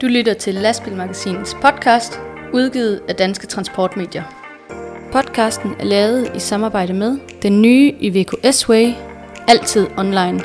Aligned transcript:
Du 0.00 0.06
lytter 0.06 0.34
til 0.34 0.54
Lastbilmagasinets 0.54 1.56
podcast, 1.62 2.20
udgivet 2.52 3.00
af 3.08 3.14
Danske 3.14 3.46
Transportmedier. 3.46 4.22
Podcasten 5.12 5.70
er 5.80 5.84
lavet 5.84 6.30
i 6.34 6.38
samarbejde 6.38 6.92
med 6.92 7.18
den 7.42 7.62
nye 7.62 7.94
IVKS 8.00 8.68
Way, 8.68 8.92
altid 9.48 9.86
online. 9.98 10.42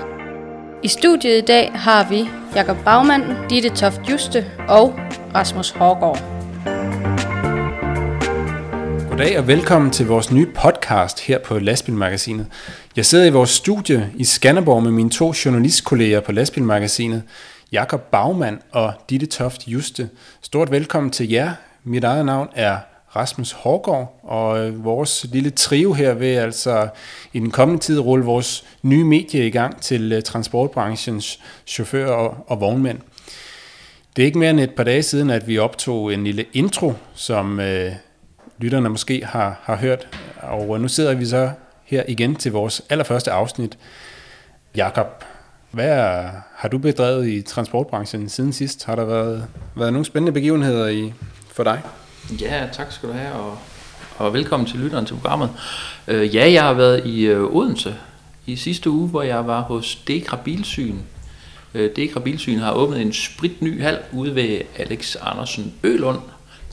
I 0.83 0.87
studiet 0.87 1.37
i 1.37 1.45
dag 1.45 1.71
har 1.75 2.09
vi 2.09 2.29
Jakob 2.55 2.77
Bagmand, 2.85 3.23
Ditte 3.49 3.69
Toft 3.69 4.01
Juste 4.09 4.45
og 4.67 4.99
Rasmus 5.35 5.69
Hårgaard. 5.69 6.19
Goddag 9.09 9.39
og 9.39 9.47
velkommen 9.47 9.91
til 9.91 10.07
vores 10.07 10.31
nye 10.31 10.47
podcast 10.55 11.21
her 11.21 11.39
på 11.39 11.59
Lastbilmagasinet. 11.59 12.47
Jeg 12.95 13.05
sidder 13.05 13.25
i 13.25 13.29
vores 13.29 13.49
studie 13.49 14.11
i 14.15 14.23
Skanderborg 14.23 14.83
med 14.83 14.91
mine 14.91 15.09
to 15.09 15.33
journalistkolleger 15.45 16.19
på 16.19 16.31
Lastbilmagasinet, 16.31 17.23
Jakob 17.71 18.01
Baumann 18.01 18.59
og 18.71 18.93
Ditte 19.09 19.25
Toft 19.25 19.67
Juste. 19.67 20.09
Stort 20.41 20.71
velkommen 20.71 21.11
til 21.11 21.29
jer. 21.29 21.53
Mit 21.83 22.03
eget 22.03 22.25
navn 22.25 22.49
er 22.55 22.77
Rasmus 23.15 23.51
Hårgaard, 23.51 24.19
og 24.23 24.67
øh, 24.67 24.83
vores 24.83 25.25
lille 25.31 25.49
trio 25.49 25.93
her 25.93 26.13
vil 26.13 26.25
altså 26.25 26.87
i 27.33 27.39
den 27.39 27.51
kommende 27.51 27.81
tid 27.81 27.99
rulle 27.99 28.25
vores 28.25 28.63
nye 28.81 29.03
medie 29.03 29.47
i 29.47 29.49
gang 29.49 29.81
til 29.81 30.11
øh, 30.11 30.21
transportbranchens 30.21 31.39
chauffører 31.67 32.11
og, 32.11 32.45
og 32.47 32.61
vognmænd. 32.61 32.99
Det 34.15 34.21
er 34.21 34.25
ikke 34.25 34.39
mere 34.39 34.49
end 34.49 34.59
et 34.59 34.75
par 34.75 34.83
dage 34.83 35.03
siden, 35.03 35.29
at 35.29 35.47
vi 35.47 35.57
optog 35.57 36.13
en 36.13 36.23
lille 36.23 36.45
intro, 36.53 36.93
som 37.13 37.59
øh, 37.59 37.91
lytterne 38.57 38.89
måske 38.89 39.25
har, 39.25 39.59
har 39.63 39.75
hørt, 39.75 40.07
og 40.37 40.81
nu 40.81 40.87
sidder 40.87 41.13
vi 41.15 41.25
så 41.25 41.51
her 41.91 42.03
igen 42.07 42.35
til 42.35 42.51
vores 42.51 42.81
allerførste 42.89 43.31
afsnit. 43.31 43.77
Jakob, 44.75 45.23
hvad 45.71 46.23
har 46.55 46.69
du 46.71 46.77
bedrevet 46.77 47.27
i 47.27 47.41
transportbranchen 47.41 48.29
siden 48.29 48.53
sidst? 48.53 48.85
Har 48.85 48.95
der 48.95 49.05
været, 49.05 49.45
været 49.75 49.93
nogle 49.93 50.05
spændende 50.05 50.31
begivenheder 50.31 50.87
i, 50.87 51.13
for 51.51 51.63
dig? 51.63 51.81
Ja, 52.41 52.67
tak 52.73 52.91
skal 52.91 53.09
du 53.09 53.13
have, 53.13 53.33
og, 53.33 53.57
og 54.17 54.33
velkommen 54.33 54.67
til 54.67 54.79
lytteren 54.79 55.05
til 55.05 55.13
programmet. 55.13 55.49
Øh, 56.07 56.35
ja, 56.35 56.51
jeg 56.51 56.63
har 56.63 56.73
været 56.73 57.05
i 57.05 57.25
øh, 57.25 57.55
Odense 57.55 57.95
i 58.45 58.55
sidste 58.55 58.89
uge, 58.89 59.07
hvor 59.09 59.21
jeg 59.21 59.47
var 59.47 59.61
hos 59.61 59.95
Dekra 59.95 60.37
Bilsyn. 60.43 60.95
Øh, 61.73 61.95
Dekra 61.95 62.19
Bilsyn 62.19 62.59
har 62.59 62.73
åbnet 62.73 63.01
en 63.01 63.13
spritny 63.13 63.81
hal 63.81 63.99
ude 64.13 64.35
ved 64.35 64.61
Alex 64.77 65.15
Andersen 65.21 65.73
Ølund. 65.83 66.19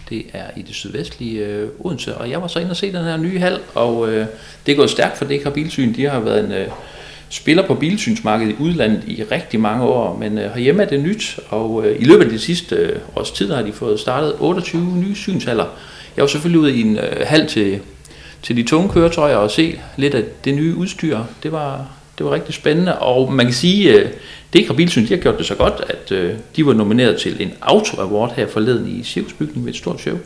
Det 0.08 0.26
er 0.32 0.44
i 0.56 0.62
det 0.62 0.74
sydvestlige 0.74 1.46
øh, 1.46 1.68
Odense, 1.78 2.16
og 2.16 2.30
jeg 2.30 2.42
var 2.42 2.48
så 2.48 2.58
inde 2.58 2.70
og 2.70 2.76
se 2.76 2.92
den 2.92 3.04
her 3.04 3.16
nye 3.16 3.38
hal, 3.38 3.58
og 3.74 4.08
øh, 4.08 4.26
det 4.66 4.72
er 4.72 4.76
gået 4.76 4.90
stærkt 4.90 5.18
for 5.18 5.24
Dekra 5.24 5.50
Bilsyn. 5.50 5.94
De 5.94 6.04
har 6.04 6.20
været 6.20 6.44
en... 6.44 6.52
Øh, 6.52 6.68
spiller 7.28 7.66
på 7.66 7.74
bilsynsmarkedet 7.74 8.52
i 8.52 8.56
udlandet 8.62 9.02
i 9.06 9.22
rigtig 9.22 9.60
mange 9.60 9.84
år, 9.84 10.18
men 10.18 10.38
øh, 10.38 10.50
herhjemme 10.54 10.82
er 10.82 10.86
det 10.86 11.00
nyt, 11.00 11.40
og 11.48 11.86
øh, 11.86 12.00
i 12.00 12.04
løbet 12.04 12.24
af 12.24 12.30
de 12.30 12.38
sidste 12.38 12.76
øh, 12.76 12.98
års 13.16 13.30
tid 13.30 13.52
har 13.52 13.62
de 13.62 13.72
fået 13.72 14.00
startet 14.00 14.34
28 14.38 14.96
nye 14.96 15.14
synshaller. 15.14 15.66
Jeg 16.16 16.22
var 16.22 16.28
selvfølgelig 16.28 16.60
ude 16.60 16.76
i 16.76 16.80
en 16.80 16.98
øh, 16.98 17.26
hal 17.26 17.46
til, 17.46 17.80
til 18.42 18.56
de 18.56 18.62
tunge 18.62 18.88
køretøjer 18.88 19.36
og 19.36 19.50
se 19.50 19.80
lidt 19.96 20.14
af 20.14 20.24
det 20.44 20.54
nye 20.54 20.74
udstyr. 20.74 21.18
Det 21.42 21.52
var, 21.52 21.86
det 22.18 22.26
var 22.26 22.32
rigtig 22.32 22.54
spændende, 22.54 22.98
og 22.98 23.32
man 23.32 23.46
kan 23.46 23.54
sige, 23.54 23.94
at 23.94 24.00
øh, 24.00 24.10
Dekra 24.52 24.74
Bilsyn 24.74 25.02
de 25.02 25.08
har 25.08 25.16
gjort 25.16 25.38
det 25.38 25.46
så 25.46 25.54
godt, 25.54 25.82
at 25.88 26.12
øh, 26.12 26.34
de 26.56 26.66
var 26.66 26.72
nomineret 26.72 27.20
til 27.20 27.42
en 27.42 27.52
Auto 27.60 28.00
Award 28.00 28.32
her 28.34 28.46
forleden 28.48 28.88
i 28.88 29.02
Sivs 29.02 29.32
bygning 29.32 29.64
med 29.64 29.72
et 29.72 29.78
stort 29.78 30.00
show. 30.00 30.16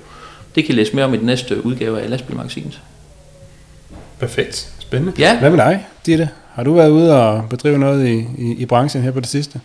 Det 0.55 0.65
kan 0.65 0.75
I 0.75 0.77
læse 0.77 0.95
mere 0.97 1.05
om 1.05 1.15
i 1.15 1.17
den 1.17 1.27
næste 1.27 1.67
udgave 1.67 2.01
af 2.01 2.11
Lastbilmagasinet. 2.11 2.81
Perfekt. 4.19 4.73
Spændende. 4.79 5.13
Ja. 5.19 5.39
Hvad 5.39 5.51
med 5.51 5.59
dig, 5.59 5.87
Ditte? 6.07 6.29
Har 6.55 6.65
du 6.65 6.75
været 6.75 6.91
ude 6.91 7.23
og 7.23 7.45
bedrive 7.51 7.79
noget 7.79 8.09
i, 8.09 8.27
i, 8.39 8.55
i 8.59 8.67
branchen 8.67 9.03
her 9.03 9.11
på 9.11 9.21
det 9.21 9.29
sidste? 9.29 9.61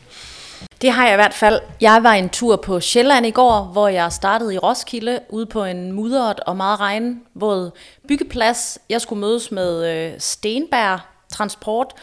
Det 0.81 0.92
har 0.92 1.05
jeg 1.05 1.14
i 1.14 1.16
hvert 1.16 1.33
fald. 1.33 1.59
Jeg 1.81 2.00
var 2.03 2.14
en 2.14 2.30
tur 2.30 2.55
på 2.55 2.80
Sjælland 2.80 3.25
i 3.25 3.31
går, 3.31 3.70
hvor 3.73 3.88
jeg 3.88 4.11
startede 4.11 4.53
i 4.53 4.58
Roskilde, 4.58 5.20
ude 5.30 5.45
på 5.45 5.64
en 5.64 5.92
mudret 5.92 6.39
og 6.39 6.58
meget 6.58 6.80
regnvåd 6.80 7.71
byggeplads. 8.08 8.80
Jeg 8.89 9.02
skulle 9.02 9.20
mødes 9.20 9.52
med 9.52 9.92
øh, 9.92 10.11
Stenberg 10.20 10.99
Transport, 11.30 11.93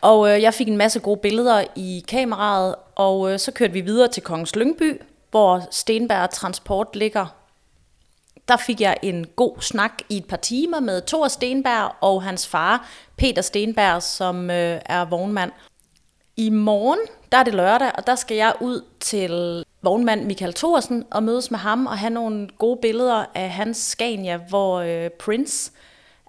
og 0.00 0.30
øh, 0.30 0.42
jeg 0.42 0.54
fik 0.54 0.68
en 0.68 0.76
masse 0.76 1.00
gode 1.00 1.20
billeder 1.20 1.64
i 1.76 2.04
kameraet, 2.08 2.74
og 2.94 3.32
øh, 3.32 3.38
så 3.38 3.52
kørte 3.52 3.72
vi 3.72 3.80
videre 3.80 4.08
til 4.08 4.22
Kongens 4.22 4.56
Lyngby, 4.56 5.00
hvor 5.30 5.62
Stenberg 5.70 6.30
Transport 6.30 6.96
ligger. 6.96 7.26
Der 8.48 8.56
fik 8.56 8.80
jeg 8.80 8.96
en 9.02 9.26
god 9.36 9.60
snak 9.60 9.92
i 10.08 10.16
et 10.16 10.24
par 10.24 10.36
timer 10.36 10.80
med 10.80 11.02
Thor 11.06 11.28
Stenberg 11.28 11.92
og 12.00 12.22
hans 12.22 12.46
far, 12.46 12.88
Peter 13.16 13.42
Stenberg, 13.42 14.02
som 14.02 14.50
øh, 14.50 14.80
er 14.86 15.04
vognmand. 15.04 15.52
I 16.36 16.50
morgen, 16.50 16.98
der 17.32 17.38
er 17.38 17.42
det 17.42 17.54
lørdag, 17.54 17.90
og 17.94 18.06
der 18.06 18.14
skal 18.14 18.36
jeg 18.36 18.54
ud 18.60 18.84
til 19.00 19.64
vognmand 19.82 20.24
Michael 20.24 20.54
Thorsen 20.54 21.04
og 21.10 21.22
mødes 21.22 21.50
med 21.50 21.58
ham 21.58 21.86
og 21.86 21.98
have 21.98 22.10
nogle 22.10 22.48
gode 22.58 22.78
billeder 22.82 23.24
af 23.34 23.50
hans 23.50 23.76
Scania, 23.76 24.36
hvor 24.36 24.80
øh, 24.80 25.10
Prince 25.10 25.72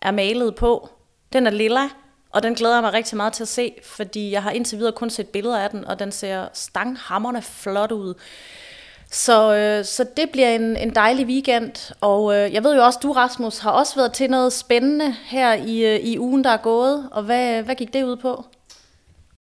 er 0.01 0.12
malet 0.12 0.56
på. 0.56 0.89
Den 1.34 1.47
er 1.47 1.51
lilla, 1.51 1.89
og 2.29 2.44
den 2.44 2.56
glæder 2.56 2.75
jeg 2.75 2.84
mig 2.84 2.94
rigtig 2.94 3.17
meget 3.17 3.34
til 3.34 3.44
at 3.44 3.47
se, 3.47 3.73
fordi 3.84 4.31
jeg 4.31 4.44
har 4.44 4.51
indtil 4.51 4.78
videre 4.78 4.91
kun 4.91 5.09
set 5.09 5.28
billeder 5.28 5.59
af 5.59 5.69
den, 5.69 5.85
og 5.85 6.00
den 6.00 6.12
ser 6.12 6.47
stanghammerne 6.53 7.41
flot 7.41 7.91
ud. 7.91 8.13
Så, 9.12 9.56
øh, 9.56 9.85
så 9.85 10.06
det 10.17 10.29
bliver 10.31 10.50
en, 10.50 10.78
en 10.78 10.95
dejlig 10.95 11.25
weekend, 11.25 11.94
og 12.01 12.35
øh, 12.35 12.53
jeg 12.53 12.63
ved 12.63 12.75
jo 12.75 12.84
også, 12.84 13.00
du 13.03 13.12
Rasmus 13.12 13.57
har 13.57 13.72
også 13.72 13.95
været 13.95 14.13
til 14.13 14.29
noget 14.29 14.53
spændende 14.53 15.16
her 15.25 15.53
i, 15.53 15.85
øh, 15.85 16.00
i 16.00 16.19
ugen, 16.19 16.44
der 16.44 16.50
er 16.50 16.57
gået, 16.57 17.09
og 17.12 17.23
hvad, 17.23 17.63
hvad 17.63 17.75
gik 17.75 17.94
det 17.94 18.03
ud 18.03 18.16
på? 18.16 18.45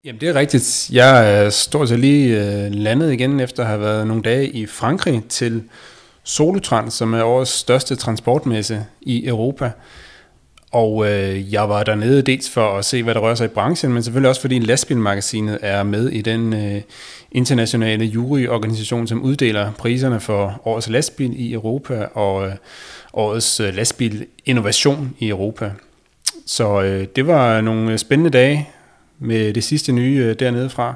Jamen 0.04 0.20
det 0.20 0.28
er 0.28 0.34
rigtigt. 0.34 0.90
Jeg 0.92 1.34
er 1.34 1.50
stort 1.50 1.88
set 1.88 2.00
lige 2.00 2.40
øh, 2.40 2.72
landet 2.72 3.12
igen 3.12 3.40
efter 3.40 3.62
at 3.62 3.68
have 3.68 3.80
været 3.80 4.06
nogle 4.06 4.22
dage 4.22 4.48
i 4.48 4.66
Frankrig 4.66 5.22
til 5.28 5.62
Solutrans, 6.24 6.94
som 6.94 7.14
er 7.14 7.22
årets 7.22 7.50
største 7.50 7.96
transportmesse 7.96 8.86
i 9.00 9.26
Europa. 9.26 9.70
Og 10.74 11.06
øh, 11.10 11.52
jeg 11.52 11.68
var 11.68 11.82
dernede 11.82 12.22
dels 12.22 12.50
for 12.50 12.78
at 12.78 12.84
se, 12.84 13.02
hvad 13.02 13.14
der 13.14 13.20
rører 13.20 13.34
sig 13.34 13.44
i 13.44 13.48
branchen, 13.48 13.92
men 13.92 14.02
selvfølgelig 14.02 14.28
også 14.28 14.40
fordi 14.40 14.58
lastbilmagasinet 14.58 15.58
er 15.62 15.82
med 15.82 16.08
i 16.08 16.22
den 16.22 16.52
øh, 16.52 16.82
internationale 17.32 18.04
juryorganisation, 18.04 19.06
som 19.06 19.22
uddeler 19.22 19.72
priserne 19.72 20.20
for 20.20 20.60
årets 20.64 20.88
lastbil 20.88 21.40
i 21.40 21.52
Europa 21.52 22.04
og 22.14 22.46
øh, 22.46 22.52
årets 23.12 23.60
øh, 23.60 23.74
lastbil 23.74 24.26
innovation 24.44 25.14
i 25.18 25.28
Europa. 25.28 25.70
Så 26.46 26.82
øh, 26.82 27.06
det 27.16 27.26
var 27.26 27.60
nogle 27.60 27.98
spændende 27.98 28.30
dage 28.30 28.68
med 29.18 29.54
det 29.54 29.64
sidste 29.64 29.92
nye 29.92 30.24
øh, 30.24 30.38
dernede 30.38 30.70
fra. 30.70 30.94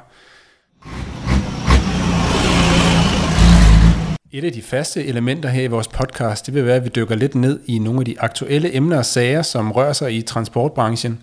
Et 4.33 4.45
af 4.45 4.53
de 4.53 4.63
faste 4.63 5.05
elementer 5.05 5.49
her 5.49 5.63
i 5.63 5.67
vores 5.67 5.89
podcast, 5.89 6.47
det 6.47 6.55
vil 6.55 6.67
være, 6.67 6.77
at 6.77 6.85
vi 6.85 6.89
dykker 6.89 7.15
lidt 7.15 7.35
ned 7.35 7.61
i 7.67 7.79
nogle 7.79 8.01
af 8.01 8.05
de 8.05 8.21
aktuelle 8.21 8.75
emner 8.75 8.99
og 8.99 9.07
sager, 9.07 9.43
som 9.43 9.73
rører 9.73 9.93
sig 9.93 10.15
i 10.15 10.23
transportbranchen. 10.23 11.23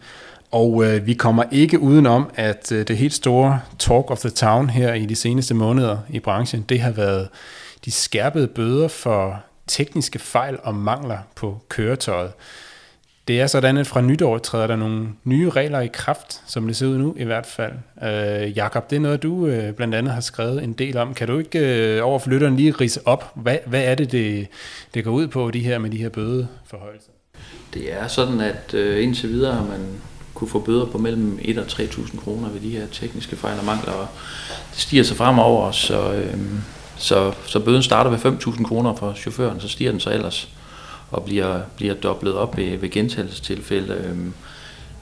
Og 0.51 0.85
øh, 0.85 1.07
vi 1.07 1.13
kommer 1.13 1.43
ikke 1.51 1.79
udenom, 1.79 2.29
at 2.35 2.71
øh, 2.71 2.87
det 2.87 2.97
helt 2.97 3.13
store 3.13 3.59
talk 3.79 4.11
of 4.11 4.19
the 4.19 4.29
town 4.29 4.69
her 4.69 4.93
i 4.93 5.05
de 5.05 5.15
seneste 5.15 5.53
måneder 5.53 5.97
i 6.09 6.19
branchen, 6.19 6.61
det 6.61 6.79
har 6.79 6.91
været 6.91 7.29
de 7.85 7.91
skærpede 7.91 8.47
bøder 8.47 8.87
for 8.87 9.43
tekniske 9.67 10.19
fejl 10.19 10.57
og 10.63 10.75
mangler 10.75 11.17
på 11.35 11.61
køretøjet. 11.69 12.31
Det 13.27 13.41
er 13.41 13.47
sådan, 13.47 13.77
at 13.77 13.87
fra 13.87 14.01
nytår 14.01 14.37
træder 14.37 14.67
der 14.67 14.75
nogle 14.75 15.07
nye 15.23 15.49
regler 15.49 15.79
i 15.79 15.87
kraft, 15.93 16.41
som 16.47 16.67
det 16.67 16.75
ser 16.75 16.87
ud 16.87 16.97
nu 16.97 17.15
i 17.17 17.23
hvert 17.23 17.45
fald. 17.45 17.73
Øh, 18.03 18.57
Jakob, 18.57 18.89
det 18.89 18.95
er 18.95 18.99
noget, 18.99 19.23
du 19.23 19.47
øh, 19.47 19.73
blandt 19.73 19.95
andet 19.95 20.13
har 20.13 20.21
skrevet 20.21 20.63
en 20.63 20.73
del 20.73 20.97
om. 20.97 21.13
Kan 21.13 21.27
du 21.27 21.37
ikke 21.37 21.59
øh, 21.59 22.05
over 22.05 22.19
for 22.19 22.29
lytteren 22.29 22.55
lige 22.55 22.71
rise 22.71 23.07
op, 23.07 23.31
hvad, 23.35 23.57
hvad 23.65 23.83
er 23.83 23.95
det, 23.95 24.11
det, 24.11 24.47
det 24.93 25.03
går 25.03 25.11
ud 25.11 25.27
på, 25.27 25.51
de 25.51 25.59
her 25.59 25.77
med 25.77 25.89
de 25.89 25.97
her 25.97 26.09
bødeforhøjelser? 26.09 27.09
Det 27.73 27.93
er 27.93 28.07
sådan, 28.07 28.41
at 28.41 28.73
øh, 28.73 29.03
indtil 29.03 29.29
videre 29.29 29.53
har 29.53 29.65
man 29.65 30.01
kunne 30.33 30.47
få 30.47 30.59
bøder 30.59 30.85
på 30.85 30.97
mellem 30.97 31.39
1 31.41 31.57
og 31.57 31.65
3.000 31.65 32.19
kroner 32.19 32.49
ved 32.49 32.61
de 32.61 32.69
her 32.69 32.87
tekniske 32.91 33.35
fejl 33.35 33.59
og 33.59 33.65
mangler, 33.65 33.91
og 33.91 34.07
det 34.71 34.79
stiger 34.79 35.03
sig 35.03 35.17
fremover, 35.17 35.71
så, 35.71 36.13
øh, 36.13 36.37
så, 36.97 37.33
så 37.45 37.59
bøden 37.59 37.83
starter 37.83 38.09
ved 38.09 38.17
5.000 38.17 38.63
kroner 38.63 38.95
for 38.95 39.13
chaufføren, 39.13 39.59
så 39.59 39.67
stiger 39.67 39.91
den 39.91 39.99
så 39.99 40.09
ellers 40.09 40.49
og 41.11 41.23
bliver, 41.23 41.59
bliver 41.77 41.93
dobblet 41.93 42.33
op 42.33 42.57
ved, 42.57 42.77
ved 42.77 42.89
gentagelsestilfælde. 42.89 43.93
Øhm, 43.93 44.33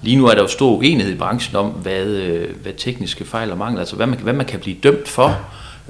lige 0.01 0.17
nu 0.17 0.27
er 0.27 0.33
der 0.33 0.41
jo 0.41 0.47
stor 0.47 0.71
uenighed 0.71 1.13
i 1.13 1.17
branchen 1.17 1.55
om, 1.55 1.69
hvad, 1.69 2.05
øh, 2.05 2.61
hvad 2.61 2.73
tekniske 2.77 3.25
fejl 3.25 3.51
og 3.51 3.57
mangler, 3.57 3.79
altså 3.79 3.95
hvad 3.95 4.07
man, 4.07 4.19
hvad 4.19 4.33
man 4.33 4.45
kan 4.45 4.59
blive 4.59 4.77
dømt 4.83 5.07
for. 5.07 5.39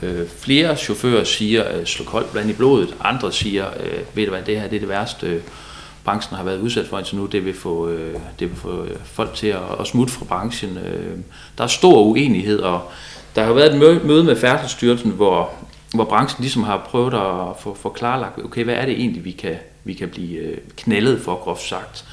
Øh, 0.01 0.27
flere 0.39 0.75
chauffører 0.75 1.23
siger, 1.23 1.77
øh, 1.77 1.85
slå 1.85 2.05
koldt 2.05 2.31
blandt 2.31 2.49
i 2.49 2.53
blodet. 2.53 2.95
Andre 3.01 3.31
siger, 3.31 3.65
øh, 3.79 3.99
ved 4.13 4.25
du 4.25 4.31
hvad, 4.31 4.41
det 4.41 4.59
her 4.59 4.67
det 4.67 4.75
er 4.75 4.79
det 4.79 4.89
værste, 4.89 5.27
øh, 5.27 5.41
branchen 6.03 6.37
har 6.37 6.43
været 6.43 6.59
udsat 6.59 6.87
for 6.87 6.97
indtil 6.97 7.17
nu. 7.17 7.25
Det 7.25 7.45
vil 7.45 7.53
få, 7.53 7.89
øh, 7.89 8.15
det 8.39 8.49
vil 8.49 8.57
få 8.57 8.83
øh, 8.83 8.97
folk 9.03 9.33
til 9.33 9.47
at, 9.47 9.61
at 9.79 9.87
smutte 9.87 10.13
fra 10.13 10.25
branchen. 10.25 10.77
Øh, 10.77 11.17
der 11.57 11.63
er 11.63 11.67
stor 11.67 12.01
uenighed, 12.01 12.59
og 12.59 12.91
der 13.35 13.43
har 13.43 13.53
været 13.53 13.73
et 13.73 14.05
møde 14.05 14.23
med 14.23 14.35
Færdselsstyrelsen, 14.35 15.11
hvor, 15.11 15.49
hvor 15.93 16.05
branchen 16.05 16.41
ligesom 16.41 16.63
har 16.63 16.87
prøvet 16.89 17.13
at 17.13 17.59
få, 17.59 17.77
få 17.81 17.89
klarlagt, 17.89 18.45
okay, 18.45 18.63
hvad 18.63 18.75
er 18.75 18.85
det 18.85 18.99
egentlig, 18.99 19.25
vi 19.25 19.31
kan, 19.31 19.55
vi 19.83 19.93
kan 19.93 20.09
blive 20.09 20.37
øh, 20.39 20.57
knaldet 20.77 21.21
for, 21.21 21.35
groft 21.35 21.67
sagt. 21.67 22.05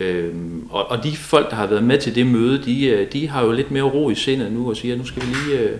Øhm, 0.00 0.66
og, 0.70 0.90
og 0.90 1.04
de 1.04 1.16
folk, 1.16 1.50
der 1.50 1.56
har 1.56 1.66
været 1.66 1.84
med 1.84 1.98
til 1.98 2.14
det 2.14 2.26
møde, 2.26 2.64
de, 2.64 2.86
øh, 2.86 3.12
de 3.12 3.28
har 3.28 3.44
jo 3.44 3.52
lidt 3.52 3.70
mere 3.70 3.82
ro 3.82 4.10
i 4.10 4.14
sindet 4.14 4.52
nu 4.52 4.68
og 4.68 4.76
siger, 4.76 4.94
at 4.94 4.98
nu 4.98 5.06
skal 5.06 5.22
vi 5.22 5.26
lige 5.26 5.60
øh, 5.60 5.78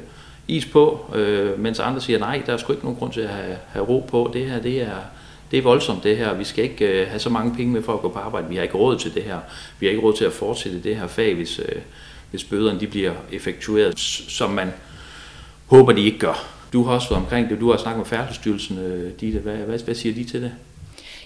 is 0.48 0.66
på, 0.66 1.10
øh, 1.14 1.60
mens 1.60 1.80
andre 1.80 2.00
siger, 2.00 2.18
nej, 2.18 2.42
der 2.46 2.52
er 2.52 2.56
sgu 2.56 2.72
ikke 2.72 2.84
nogen 2.84 2.98
grund 2.98 3.12
til 3.12 3.20
at 3.20 3.28
have, 3.28 3.56
have 3.68 3.86
ro 3.86 4.06
på. 4.10 4.30
Det 4.32 4.46
her, 4.50 4.62
det 4.62 4.82
er, 4.82 4.96
det 5.50 5.58
er 5.58 5.62
voldsomt 5.62 6.04
det 6.04 6.16
her. 6.16 6.34
Vi 6.34 6.44
skal 6.44 6.64
ikke 6.64 7.00
øh, 7.00 7.08
have 7.08 7.18
så 7.18 7.30
mange 7.30 7.54
penge 7.56 7.72
med 7.72 7.82
for 7.82 7.94
at 7.94 8.00
gå 8.00 8.08
på 8.08 8.18
arbejde. 8.18 8.48
Vi 8.48 8.56
har 8.56 8.62
ikke 8.62 8.78
råd 8.78 8.98
til 8.98 9.14
det 9.14 9.22
her. 9.22 9.38
Vi 9.80 9.86
har 9.86 9.90
ikke 9.90 10.02
råd 10.02 10.12
til 10.12 10.24
at 10.24 10.32
fortsætte 10.32 10.82
det 10.82 10.96
her 10.96 11.06
fag, 11.06 11.34
hvis, 11.34 11.58
øh, 11.58 11.82
hvis 12.30 12.44
bøderne 12.44 12.80
de 12.80 12.86
bliver 12.86 13.12
effektueret, 13.32 13.98
som 14.28 14.50
man 14.50 14.72
håber, 15.66 15.92
de 15.92 16.04
ikke 16.04 16.18
gør. 16.18 16.46
Du 16.72 16.84
har 16.84 16.94
også 16.94 17.08
været 17.08 17.22
omkring 17.22 17.50
det. 17.50 17.60
Du 17.60 17.70
har 17.70 17.78
snakket 17.78 17.98
med 17.98 18.06
Færdselsstyrelsen. 18.06 18.78
Øh, 18.78 19.42
Hvad, 19.42 19.56
hvad, 19.56 19.78
hvad 19.78 19.94
siger 19.94 20.14
de 20.14 20.24
til 20.24 20.42
det? 20.42 20.52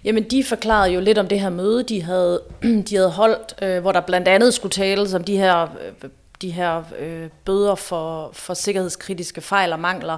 Jamen, 0.04 0.22
de 0.22 0.44
forklarede 0.44 0.92
jo 0.92 1.00
lidt 1.00 1.18
om 1.18 1.28
det 1.28 1.40
her 1.40 1.50
møde, 1.50 1.82
de 1.82 2.02
havde, 2.02 2.42
de 2.88 2.96
havde 2.96 3.10
holdt, 3.10 3.54
øh, 3.62 3.80
hvor 3.80 3.92
der 3.92 4.00
blandt 4.00 4.28
andet 4.28 4.54
skulle 4.54 4.72
tales 4.72 5.14
om 5.14 5.24
de 5.24 5.36
her, 5.36 5.62
øh, 5.62 6.10
de 6.42 6.50
her 6.50 6.82
øh, 6.98 7.28
bøder 7.44 7.74
for, 7.74 8.30
for 8.32 8.54
sikkerhedskritiske 8.54 9.40
fejl 9.40 9.72
og 9.72 9.80
mangler. 9.80 10.16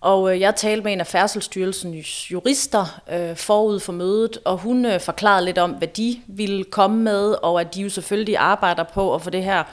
Og 0.00 0.34
øh, 0.34 0.40
jeg 0.40 0.54
talte 0.54 0.84
med 0.84 0.92
en 0.92 1.00
af 1.00 1.06
Færdselsstyrelsens 1.06 2.32
jurister 2.32 3.00
øh, 3.12 3.36
forud 3.36 3.80
for 3.80 3.92
mødet, 3.92 4.38
og 4.44 4.58
hun 4.58 4.84
øh, 4.84 5.00
forklarede 5.00 5.44
lidt 5.44 5.58
om, 5.58 5.70
hvad 5.70 5.88
de 5.88 6.20
ville 6.26 6.64
komme 6.64 7.02
med, 7.02 7.34
og 7.42 7.60
at 7.60 7.74
de 7.74 7.82
jo 7.82 7.88
selvfølgelig 7.88 8.36
arbejder 8.36 8.82
på 8.82 9.14
at 9.14 9.22
få 9.22 9.30
det 9.30 9.44
her 9.44 9.64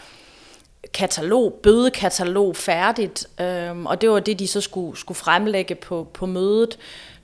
katalog, 0.93 1.59
bødekatalog 1.63 2.55
færdigt. 2.55 3.27
Øh, 3.41 3.83
og 3.85 4.01
det 4.01 4.09
var 4.09 4.19
det, 4.19 4.39
de 4.39 4.47
så 4.47 4.61
skulle, 4.61 4.97
skulle 4.97 5.17
fremlægge 5.17 5.75
på, 5.75 6.07
på 6.13 6.25
mødet. 6.25 6.77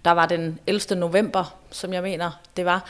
Der 0.07 0.13
var 0.13 0.25
den 0.25 0.59
11. 0.68 1.00
november, 1.00 1.56
som 1.71 1.94
jeg 1.94 2.04
mener, 2.04 2.31
det 2.57 2.65
var. 2.65 2.86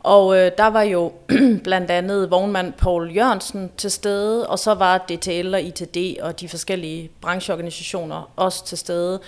Og 0.00 0.36
øh, 0.36 0.50
der 0.58 0.66
var 0.66 0.82
jo 0.82 1.12
blandt 1.64 1.90
andet 1.90 2.30
vognmand 2.30 2.72
Paul 2.72 3.10
Jørgensen 3.10 3.70
til 3.76 3.90
stede, 3.90 4.48
og 4.48 4.58
så 4.58 4.74
var 4.74 4.98
DTL 4.98 5.54
og 5.54 5.62
ITD 5.62 6.20
og 6.22 6.40
de 6.40 6.48
forskellige 6.48 7.10
brancheorganisationer 7.20 8.32
også 8.36 8.64
til 8.64 8.78
stede. 8.78 9.20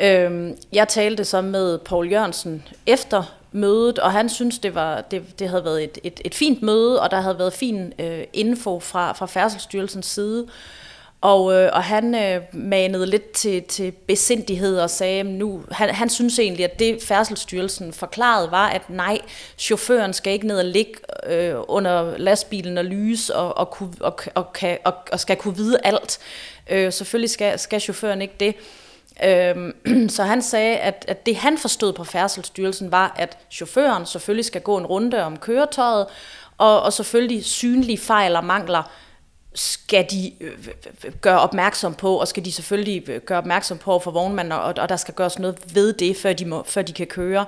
Øh, 0.00 0.50
jeg 0.72 0.88
talte 0.88 1.24
så 1.24 1.40
med 1.40 1.78
Paul 1.78 2.12
Jørgensen 2.12 2.64
efter 2.86 3.22
mødet, 3.52 3.98
og 3.98 4.12
han 4.12 4.28
synes, 4.28 4.58
det, 4.58 4.74
var, 4.74 5.00
det, 5.00 5.38
det 5.38 5.48
havde 5.48 5.64
været 5.64 5.84
et, 5.84 5.98
et, 6.02 6.20
et 6.24 6.34
fint 6.34 6.62
møde, 6.62 7.02
og 7.02 7.10
der 7.10 7.20
havde 7.20 7.38
været 7.38 7.52
fin 7.52 7.92
øh, 7.98 8.24
info 8.32 8.80
fra, 8.80 9.12
fra 9.12 9.26
Færdselsstyrelsens 9.26 10.06
side. 10.06 10.46
Og, 11.20 11.54
øh, 11.54 11.70
og 11.72 11.84
han 11.84 12.14
øh, 12.14 12.42
manede 12.52 13.06
lidt 13.06 13.30
til, 13.30 13.62
til 13.62 13.92
besindighed 13.92 14.78
og 14.80 14.90
sagde, 14.90 15.22
nu, 15.22 15.64
han, 15.70 15.94
han 15.94 16.10
synes 16.10 16.38
egentlig, 16.38 16.64
at 16.64 16.78
det 16.78 17.02
Færdselsstyrelsen 17.02 17.92
forklarede 17.92 18.50
var, 18.50 18.68
at 18.68 18.90
nej, 18.90 19.18
chaufføren 19.58 20.12
skal 20.12 20.32
ikke 20.32 20.46
ned 20.46 20.58
og 20.58 20.64
ligge 20.64 20.92
øh, 21.26 21.54
under 21.68 22.18
lastbilen 22.18 22.78
og 22.78 22.84
lyse 22.84 23.36
og, 23.36 23.56
og, 23.56 23.70
kunne, 23.70 23.92
og, 24.00 24.18
og, 24.34 24.52
kan, 24.52 24.78
og, 24.84 24.94
og 25.12 25.20
skal 25.20 25.36
kunne 25.36 25.56
vide 25.56 25.78
alt. 25.84 26.18
Øh, 26.70 26.92
selvfølgelig 26.92 27.30
skal, 27.30 27.58
skal 27.58 27.80
chaufføren 27.80 28.22
ikke 28.22 28.34
det. 28.40 28.54
Øh, 29.24 30.08
så 30.16 30.22
han 30.22 30.42
sagde, 30.42 30.76
at, 30.76 31.04
at 31.08 31.26
det 31.26 31.36
han 31.36 31.58
forstod 31.58 31.92
på 31.92 32.04
Færdselsstyrelsen 32.04 32.92
var, 32.92 33.14
at 33.16 33.38
chaufføren 33.50 34.06
selvfølgelig 34.06 34.44
skal 34.44 34.60
gå 34.60 34.76
en 34.76 34.86
runde 34.86 35.24
om 35.24 35.36
køretøjet, 35.36 36.06
og, 36.58 36.82
og 36.82 36.92
selvfølgelig 36.92 37.44
synlige 37.44 37.98
fejl 37.98 38.36
og 38.36 38.44
mangler 38.44 38.82
skal 39.58 40.06
de 40.10 40.32
øh, 40.40 40.50
øh, 40.50 40.74
øh, 41.04 41.12
gøre 41.20 41.40
opmærksom 41.40 41.94
på, 41.94 42.16
og 42.16 42.28
skal 42.28 42.44
de 42.44 42.52
selvfølgelig 42.52 43.20
gøre 43.26 43.38
opmærksom 43.38 43.78
på 43.78 43.98
for 43.98 44.10
vognmanden, 44.10 44.52
og, 44.52 44.74
og 44.78 44.88
der 44.88 44.96
skal 44.96 45.14
gøres 45.14 45.38
noget 45.38 45.74
ved 45.74 45.92
det, 45.92 46.16
før 46.16 46.32
de, 46.32 46.44
må, 46.44 46.64
før 46.66 46.82
de 46.82 46.92
kan 46.92 47.06
køre. 47.06 47.46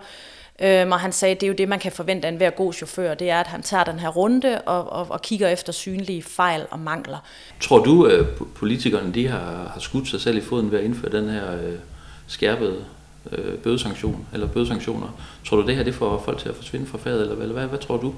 Øhm, 0.62 0.92
og 0.92 1.00
han 1.00 1.12
sagde, 1.12 1.34
at 1.34 1.40
det 1.40 1.46
er 1.46 1.48
jo 1.48 1.54
det, 1.54 1.68
man 1.68 1.78
kan 1.78 1.92
forvente 1.92 2.28
af 2.28 2.32
en 2.32 2.36
hver 2.36 2.50
god 2.50 2.72
chauffør, 2.72 3.14
det 3.14 3.30
er, 3.30 3.40
at 3.40 3.46
han 3.46 3.62
tager 3.62 3.84
den 3.84 3.98
her 3.98 4.08
runde 4.08 4.60
og, 4.60 4.92
og, 4.92 5.06
og 5.10 5.22
kigger 5.22 5.48
efter 5.48 5.72
synlige 5.72 6.22
fejl 6.22 6.66
og 6.70 6.78
mangler. 6.78 7.18
Tror 7.60 7.78
du, 7.78 8.04
at 8.04 8.26
politikerne 8.54 9.14
de 9.14 9.28
har, 9.28 9.70
har 9.74 9.80
skudt 9.80 10.08
sig 10.08 10.20
selv 10.20 10.38
i 10.38 10.40
foden 10.40 10.70
ved 10.70 10.78
at 10.78 10.84
indføre 10.84 11.12
den 11.12 11.28
her 11.28 11.52
øh, 11.52 11.74
skærpede 12.26 12.84
øh, 13.32 13.54
bødesanktion, 13.54 14.26
eller 14.32 14.46
bødesanktioner? 14.46 15.08
Tror 15.46 15.56
du, 15.56 15.66
det 15.66 15.76
her 15.76 15.82
det 15.82 15.94
får 15.94 16.22
folk 16.24 16.38
til 16.38 16.48
at 16.48 16.56
forsvinde 16.56 16.86
fra 16.86 16.98
faget, 16.98 17.20
eller 17.20 17.34
hvad, 17.34 17.46
hvad, 17.46 17.66
hvad 17.66 17.78
tror 17.78 17.96
du? 17.96 18.14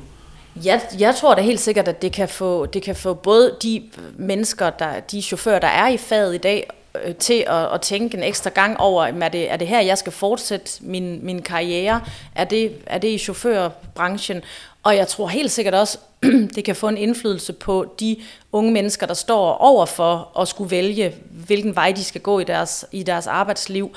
Jeg, 0.65 0.81
jeg 0.99 1.15
tror 1.15 1.35
da 1.35 1.43
helt 1.43 1.61
sikkert, 1.61 1.89
at 1.89 2.03
det 2.03 2.13
kan 2.13 2.29
få, 2.29 2.67
det 2.67 2.83
kan 2.83 2.97
få 2.97 3.15
både 3.15 3.57
de 3.63 3.83
mennesker, 4.17 4.71
der, 4.71 5.01
de 5.01 5.23
chauffører, 5.23 5.59
der 5.59 5.69
er 5.69 5.89
i 5.89 5.97
faget 5.97 6.35
i 6.35 6.39
dag, 6.39 6.71
øh, 7.05 7.15
til 7.15 7.45
at, 7.47 7.75
at 7.75 7.81
tænke 7.81 8.17
en 8.17 8.23
ekstra 8.23 8.51
gang 8.51 8.81
over, 8.81 9.05
er 9.05 9.29
det, 9.29 9.53
er 9.53 9.57
det 9.57 9.69
her, 9.69 9.81
jeg 9.81 9.99
skal 9.99 10.13
fortsætte 10.13 10.71
min, 10.81 11.25
min 11.25 11.43
karriere? 11.43 12.01
Er 12.35 12.45
det, 12.45 12.73
er 12.87 12.99
det 12.99 13.09
i 13.09 13.19
chaufførbranchen? 13.19 14.43
Og 14.83 14.97
jeg 14.97 15.09
tror 15.09 15.27
helt 15.27 15.51
sikkert 15.51 15.75
også, 15.75 15.99
det 16.57 16.65
kan 16.65 16.77
få 16.77 16.89
en 16.89 16.97
indflydelse 16.97 17.53
på 17.53 17.95
de 18.01 18.17
unge 18.53 18.73
mennesker, 18.73 19.07
der 19.07 19.15
står 19.15 19.57
over 19.57 19.87
for 19.87 20.39
at 20.41 20.49
skulle 20.49 20.71
vælge, 20.71 21.15
hvilken 21.31 21.75
vej 21.77 21.93
de 21.93 22.05
skal 22.05 22.21
gå 22.21 22.39
i 22.39 22.45
deres, 22.45 22.85
i 22.93 23.03
deres 23.03 23.27
arbejdsliv. 23.27 23.95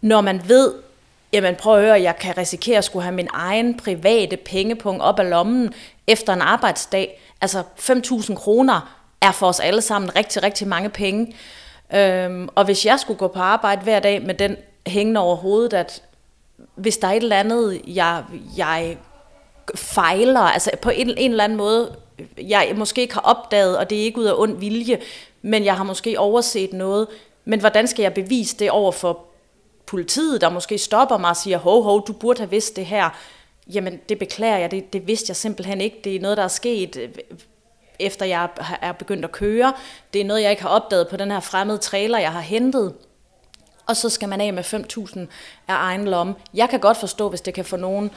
Når 0.00 0.20
man 0.20 0.42
ved, 0.48 0.72
jamen 1.36 1.54
prøv 1.54 1.76
at 1.76 1.82
høre, 1.82 2.02
jeg 2.02 2.16
kan 2.16 2.38
risikere 2.38 2.78
at 2.78 2.84
skulle 2.84 3.02
have 3.02 3.14
min 3.14 3.28
egen 3.32 3.76
private 3.76 4.36
pengepunkt 4.36 5.02
op 5.02 5.18
af 5.18 5.30
lommen 5.30 5.74
efter 6.06 6.32
en 6.32 6.40
arbejdsdag. 6.40 7.22
Altså 7.40 7.62
5.000 7.78 8.34
kroner 8.34 8.98
er 9.20 9.32
for 9.32 9.46
os 9.46 9.60
alle 9.60 9.82
sammen 9.82 10.16
rigtig, 10.16 10.42
rigtig 10.42 10.68
mange 10.68 10.88
penge. 10.88 11.34
Øhm, 11.94 12.48
og 12.54 12.64
hvis 12.64 12.86
jeg 12.86 13.00
skulle 13.00 13.18
gå 13.18 13.28
på 13.28 13.38
arbejde 13.38 13.82
hver 13.82 14.00
dag 14.00 14.22
med 14.22 14.34
den 14.34 14.56
hængende 14.86 15.20
over 15.20 15.36
hovedet, 15.36 15.72
at 15.72 16.02
hvis 16.74 16.98
der 16.98 17.08
er 17.08 17.12
et 17.12 17.22
eller 17.22 17.38
andet, 17.38 17.80
jeg, 17.86 18.24
jeg 18.56 18.96
fejler, 19.74 20.40
altså 20.40 20.70
på 20.82 20.90
en, 20.90 21.14
en 21.16 21.30
eller 21.30 21.44
anden 21.44 21.58
måde, 21.58 21.96
jeg 22.38 22.72
måske 22.76 23.00
ikke 23.00 23.14
har 23.14 23.20
opdaget, 23.20 23.78
og 23.78 23.90
det 23.90 23.98
er 23.98 24.02
ikke 24.02 24.18
ud 24.18 24.24
af 24.24 24.34
ond 24.36 24.58
vilje, 24.58 25.00
men 25.42 25.64
jeg 25.64 25.76
har 25.76 25.84
måske 25.84 26.18
overset 26.18 26.72
noget, 26.72 27.06
men 27.44 27.60
hvordan 27.60 27.86
skal 27.86 28.02
jeg 28.02 28.14
bevise 28.14 28.56
det 28.56 28.70
over 28.70 28.92
for 28.92 29.35
politiet, 29.86 30.40
der 30.40 30.48
måske 30.48 30.78
stopper 30.78 31.16
mig 31.18 31.30
og 31.30 31.36
siger, 31.36 31.58
hov, 31.58 31.82
hov, 31.82 32.06
du 32.06 32.12
burde 32.12 32.38
have 32.38 32.50
vidst 32.50 32.76
det 32.76 32.86
her. 32.86 33.10
Jamen, 33.72 34.00
det 34.08 34.18
beklager 34.18 34.58
jeg, 34.58 34.70
det, 34.70 34.92
det 34.92 35.06
vidste 35.06 35.30
jeg 35.30 35.36
simpelthen 35.36 35.80
ikke. 35.80 36.00
Det 36.04 36.16
er 36.16 36.20
noget, 36.20 36.36
der 36.36 36.44
er 36.44 36.48
sket, 36.48 36.96
øh, 36.96 37.08
efter 37.98 38.26
jeg 38.26 38.48
er 38.82 38.92
begyndt 38.92 39.24
at 39.24 39.32
køre. 39.32 39.74
Det 40.12 40.20
er 40.20 40.24
noget, 40.24 40.42
jeg 40.42 40.50
ikke 40.50 40.62
har 40.62 40.68
opdaget 40.68 41.08
på 41.08 41.16
den 41.16 41.30
her 41.30 41.40
fremmede 41.40 41.78
trailer, 41.78 42.18
jeg 42.18 42.32
har 42.32 42.40
hentet. 42.40 42.94
Og 43.86 43.96
så 43.96 44.08
skal 44.08 44.28
man 44.28 44.40
af 44.40 44.52
med 44.52 44.64
5.000 44.64 45.18
af 45.68 45.74
egen 45.74 46.08
lomme. 46.08 46.34
Jeg 46.54 46.68
kan 46.68 46.80
godt 46.80 46.96
forstå, 46.96 47.28
hvis 47.28 47.40
det 47.40 47.54
kan 47.54 47.64
få 47.64 47.76
nogle 47.76 48.10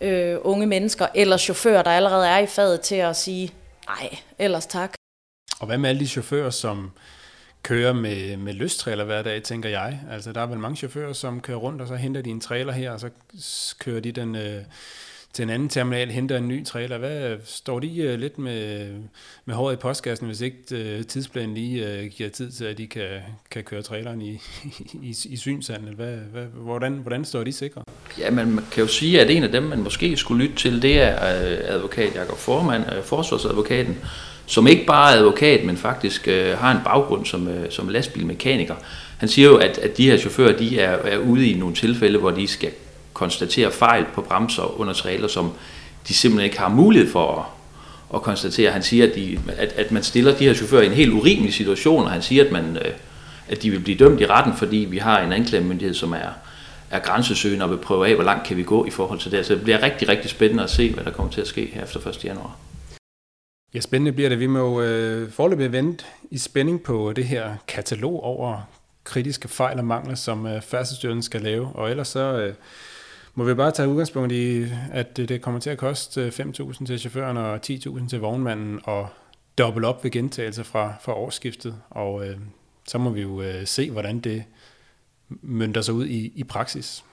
øh, 0.00 0.38
unge 0.42 0.66
mennesker 0.66 1.06
eller 1.14 1.36
chauffører, 1.36 1.82
der 1.82 1.90
allerede 1.90 2.28
er 2.28 2.38
i 2.38 2.46
fadet, 2.46 2.80
til 2.80 2.94
at 2.94 3.16
sige, 3.16 3.52
nej, 3.88 4.18
ellers 4.38 4.66
tak. 4.66 4.94
Og 5.60 5.66
hvad 5.66 5.78
med 5.78 5.90
alle 5.90 6.00
de 6.00 6.08
chauffører, 6.08 6.50
som 6.50 6.90
kører 7.66 7.92
med, 7.92 8.36
med 8.36 8.52
lysttrailer 8.52 9.04
hver 9.04 9.22
dag, 9.22 9.42
tænker 9.42 9.68
jeg. 9.68 10.00
Altså, 10.10 10.32
der 10.32 10.40
er 10.40 10.46
vel 10.46 10.58
mange 10.58 10.76
chauffører, 10.76 11.12
som 11.12 11.40
kører 11.40 11.58
rundt, 11.58 11.80
og 11.82 11.88
så 11.88 11.94
henter 11.94 12.22
de 12.22 12.30
en 12.30 12.40
trailer 12.40 12.72
her, 12.72 12.90
og 12.90 13.00
så 13.00 13.10
kører 13.78 14.00
de 14.00 14.12
den 14.12 14.36
øh, 14.36 14.62
til 15.32 15.42
en 15.42 15.50
anden 15.50 15.68
terminal, 15.68 16.10
henter 16.10 16.36
en 16.36 16.48
ny 16.48 16.64
trailer. 16.64 16.98
Hvad 16.98 17.30
øh, 17.30 17.38
står 17.44 17.80
de 17.80 17.98
øh, 17.98 18.18
lidt 18.18 18.38
med, 18.38 18.90
med 19.44 19.54
håret 19.54 19.74
i 19.74 19.76
postkassen, 19.76 20.26
hvis 20.26 20.40
ikke 20.40 20.58
øh, 20.72 21.04
tidsplanen 21.04 21.54
lige 21.54 21.92
øh, 21.92 22.06
giver 22.10 22.28
tid 22.28 22.50
til, 22.50 22.64
at 22.64 22.78
de 22.78 22.86
kan, 22.86 23.08
kan 23.50 23.64
køre 23.64 23.82
traileren 23.82 24.22
i, 24.22 24.40
i, 25.02 25.16
i 25.26 25.36
synshandel? 25.36 25.94
Hvad, 25.94 26.16
hvad, 26.16 26.44
hvordan, 26.44 26.92
hvordan 26.92 27.24
står 27.24 27.44
de 27.44 27.52
sikre? 27.52 27.82
Ja, 28.18 28.30
man 28.30 28.60
kan 28.72 28.82
jo 28.82 28.88
sige, 28.88 29.20
at 29.20 29.30
en 29.30 29.42
af 29.42 29.52
dem, 29.52 29.62
man 29.62 29.82
måske 29.82 30.16
skulle 30.16 30.44
lytte 30.44 30.56
til, 30.56 30.82
det 30.82 31.00
er 31.00 31.14
øh, 31.14 31.58
advokat 31.74 32.14
Jakob 32.14 32.38
Formand, 32.38 32.84
øh, 32.92 33.02
forsvarsadvokaten, 33.02 33.98
som 34.46 34.66
ikke 34.66 34.86
bare 34.86 35.12
er 35.12 35.16
advokat, 35.18 35.64
men 35.64 35.76
faktisk 35.76 36.28
øh, 36.28 36.58
har 36.58 36.72
en 36.72 36.80
baggrund 36.84 37.26
som, 37.26 37.48
øh, 37.48 37.70
som 37.70 37.88
lastbilmekaniker. 37.88 38.74
Han 39.18 39.28
siger 39.28 39.48
jo, 39.48 39.56
at, 39.56 39.78
at 39.78 39.96
de 39.96 40.10
her 40.10 40.18
chauffører 40.18 40.56
de 40.56 40.80
er, 40.80 40.90
er 40.90 41.18
ude 41.18 41.48
i 41.48 41.58
nogle 41.58 41.74
tilfælde, 41.74 42.18
hvor 42.18 42.30
de 42.30 42.46
skal 42.46 42.70
konstatere 43.12 43.72
fejl 43.72 44.04
på 44.14 44.20
bremser 44.20 44.80
under 44.80 44.92
trailer, 44.92 45.28
som 45.28 45.52
de 46.08 46.14
simpelthen 46.14 46.44
ikke 46.44 46.58
har 46.58 46.68
mulighed 46.68 47.12
for 47.12 47.38
at, 47.38 47.44
at 48.14 48.22
konstatere. 48.22 48.70
Han 48.70 48.82
siger, 48.82 49.06
at, 49.06 49.14
de, 49.14 49.38
at, 49.56 49.72
at 49.72 49.92
man 49.92 50.02
stiller 50.02 50.36
de 50.36 50.44
her 50.44 50.54
chauffører 50.54 50.82
i 50.82 50.86
en 50.86 50.92
helt 50.92 51.12
urimelig 51.12 51.54
situation, 51.54 52.04
og 52.04 52.10
han 52.10 52.22
siger, 52.22 52.44
at, 52.44 52.52
man, 52.52 52.76
øh, 52.76 52.92
at 53.48 53.62
de 53.62 53.70
vil 53.70 53.80
blive 53.80 53.98
dømt 53.98 54.20
i 54.20 54.26
retten, 54.26 54.56
fordi 54.56 54.76
vi 54.76 54.98
har 54.98 55.20
en 55.20 55.32
anklagemyndighed, 55.32 55.94
som 55.94 56.12
er, 56.12 56.30
er 56.90 56.98
grænsesøgende 56.98 57.64
og 57.64 57.70
vil 57.70 57.76
prøve 57.76 58.08
af, 58.08 58.14
hvor 58.14 58.24
langt 58.24 58.46
kan 58.46 58.56
vi 58.56 58.62
gå 58.62 58.86
i 58.86 58.90
forhold 58.90 59.18
til 59.18 59.30
det. 59.32 59.46
Så 59.46 59.54
det 59.54 59.62
bliver 59.62 59.82
rigtig, 59.82 60.08
rigtig 60.08 60.30
spændende 60.30 60.62
at 60.62 60.70
se, 60.70 60.92
hvad 60.92 61.04
der 61.04 61.10
kommer 61.10 61.32
til 61.32 61.40
at 61.40 61.46
ske 61.46 61.70
her 61.74 61.82
efter 61.82 62.10
1. 62.10 62.24
januar. 62.24 62.56
Ja, 63.76 63.80
spændende 63.80 64.12
bliver 64.12 64.28
det. 64.28 64.40
Vi 64.40 64.46
må 64.46 64.82
øh, 64.82 65.30
forløbig 65.30 65.72
vente 65.72 66.04
i 66.30 66.38
spænding 66.38 66.82
på 66.82 67.12
det 67.12 67.24
her 67.24 67.56
katalog 67.68 68.22
over 68.22 68.70
kritiske 69.04 69.48
fejl 69.48 69.78
og 69.78 69.84
mangler, 69.84 70.14
som 70.14 70.46
øh, 70.46 70.62
færdselsstyrelsen 70.62 71.22
skal 71.22 71.40
lave. 71.40 71.66
Og 71.66 71.90
ellers 71.90 72.08
så 72.08 72.38
øh, 72.38 72.54
må 73.34 73.44
vi 73.44 73.54
bare 73.54 73.70
tage 73.70 73.88
udgangspunkt 73.88 74.32
i, 74.32 74.66
at 74.92 75.16
det, 75.16 75.28
det 75.28 75.42
kommer 75.42 75.60
til 75.60 75.70
at 75.70 75.78
koste 75.78 76.20
øh, 76.20 76.28
5.000 76.28 76.86
til 76.86 76.98
chaufføren 76.98 77.36
og 77.36 77.60
10.000 77.70 78.08
til 78.08 78.20
vognmanden 78.20 78.80
og 78.84 79.08
dobbelt 79.58 79.86
op 79.86 80.04
ved 80.04 80.10
gentagelse 80.10 80.64
fra, 80.64 80.94
fra 81.00 81.14
årsskiftet. 81.14 81.74
Og 81.90 82.26
øh, 82.26 82.36
så 82.88 82.98
må 82.98 83.10
vi 83.10 83.22
jo 83.22 83.42
øh, 83.42 83.66
se, 83.66 83.90
hvordan 83.90 84.20
det 84.20 84.44
mønter 85.28 85.80
sig 85.80 85.94
ud 85.94 86.06
i, 86.06 86.32
i 86.34 86.44
praksis. 86.44 87.04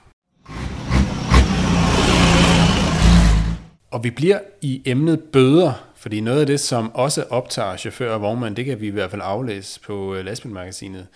Og 3.90 4.04
vi 4.04 4.10
bliver 4.10 4.38
i 4.62 4.82
emnet 4.84 5.20
bøder 5.32 5.93
fordi 6.04 6.20
noget 6.20 6.40
af 6.40 6.46
det, 6.46 6.60
som 6.60 6.94
også 6.94 7.22
optager 7.30 7.76
chauffører 7.76 8.14
og 8.14 8.20
vognmand, 8.20 8.56
det 8.56 8.64
kan 8.64 8.80
vi 8.80 8.86
i 8.86 8.90
hvert 8.90 9.10
fald 9.10 9.22
aflæse 9.24 9.80
på 9.80 10.14
øh, 10.14 10.24
lastbilmagasinet 10.24 11.06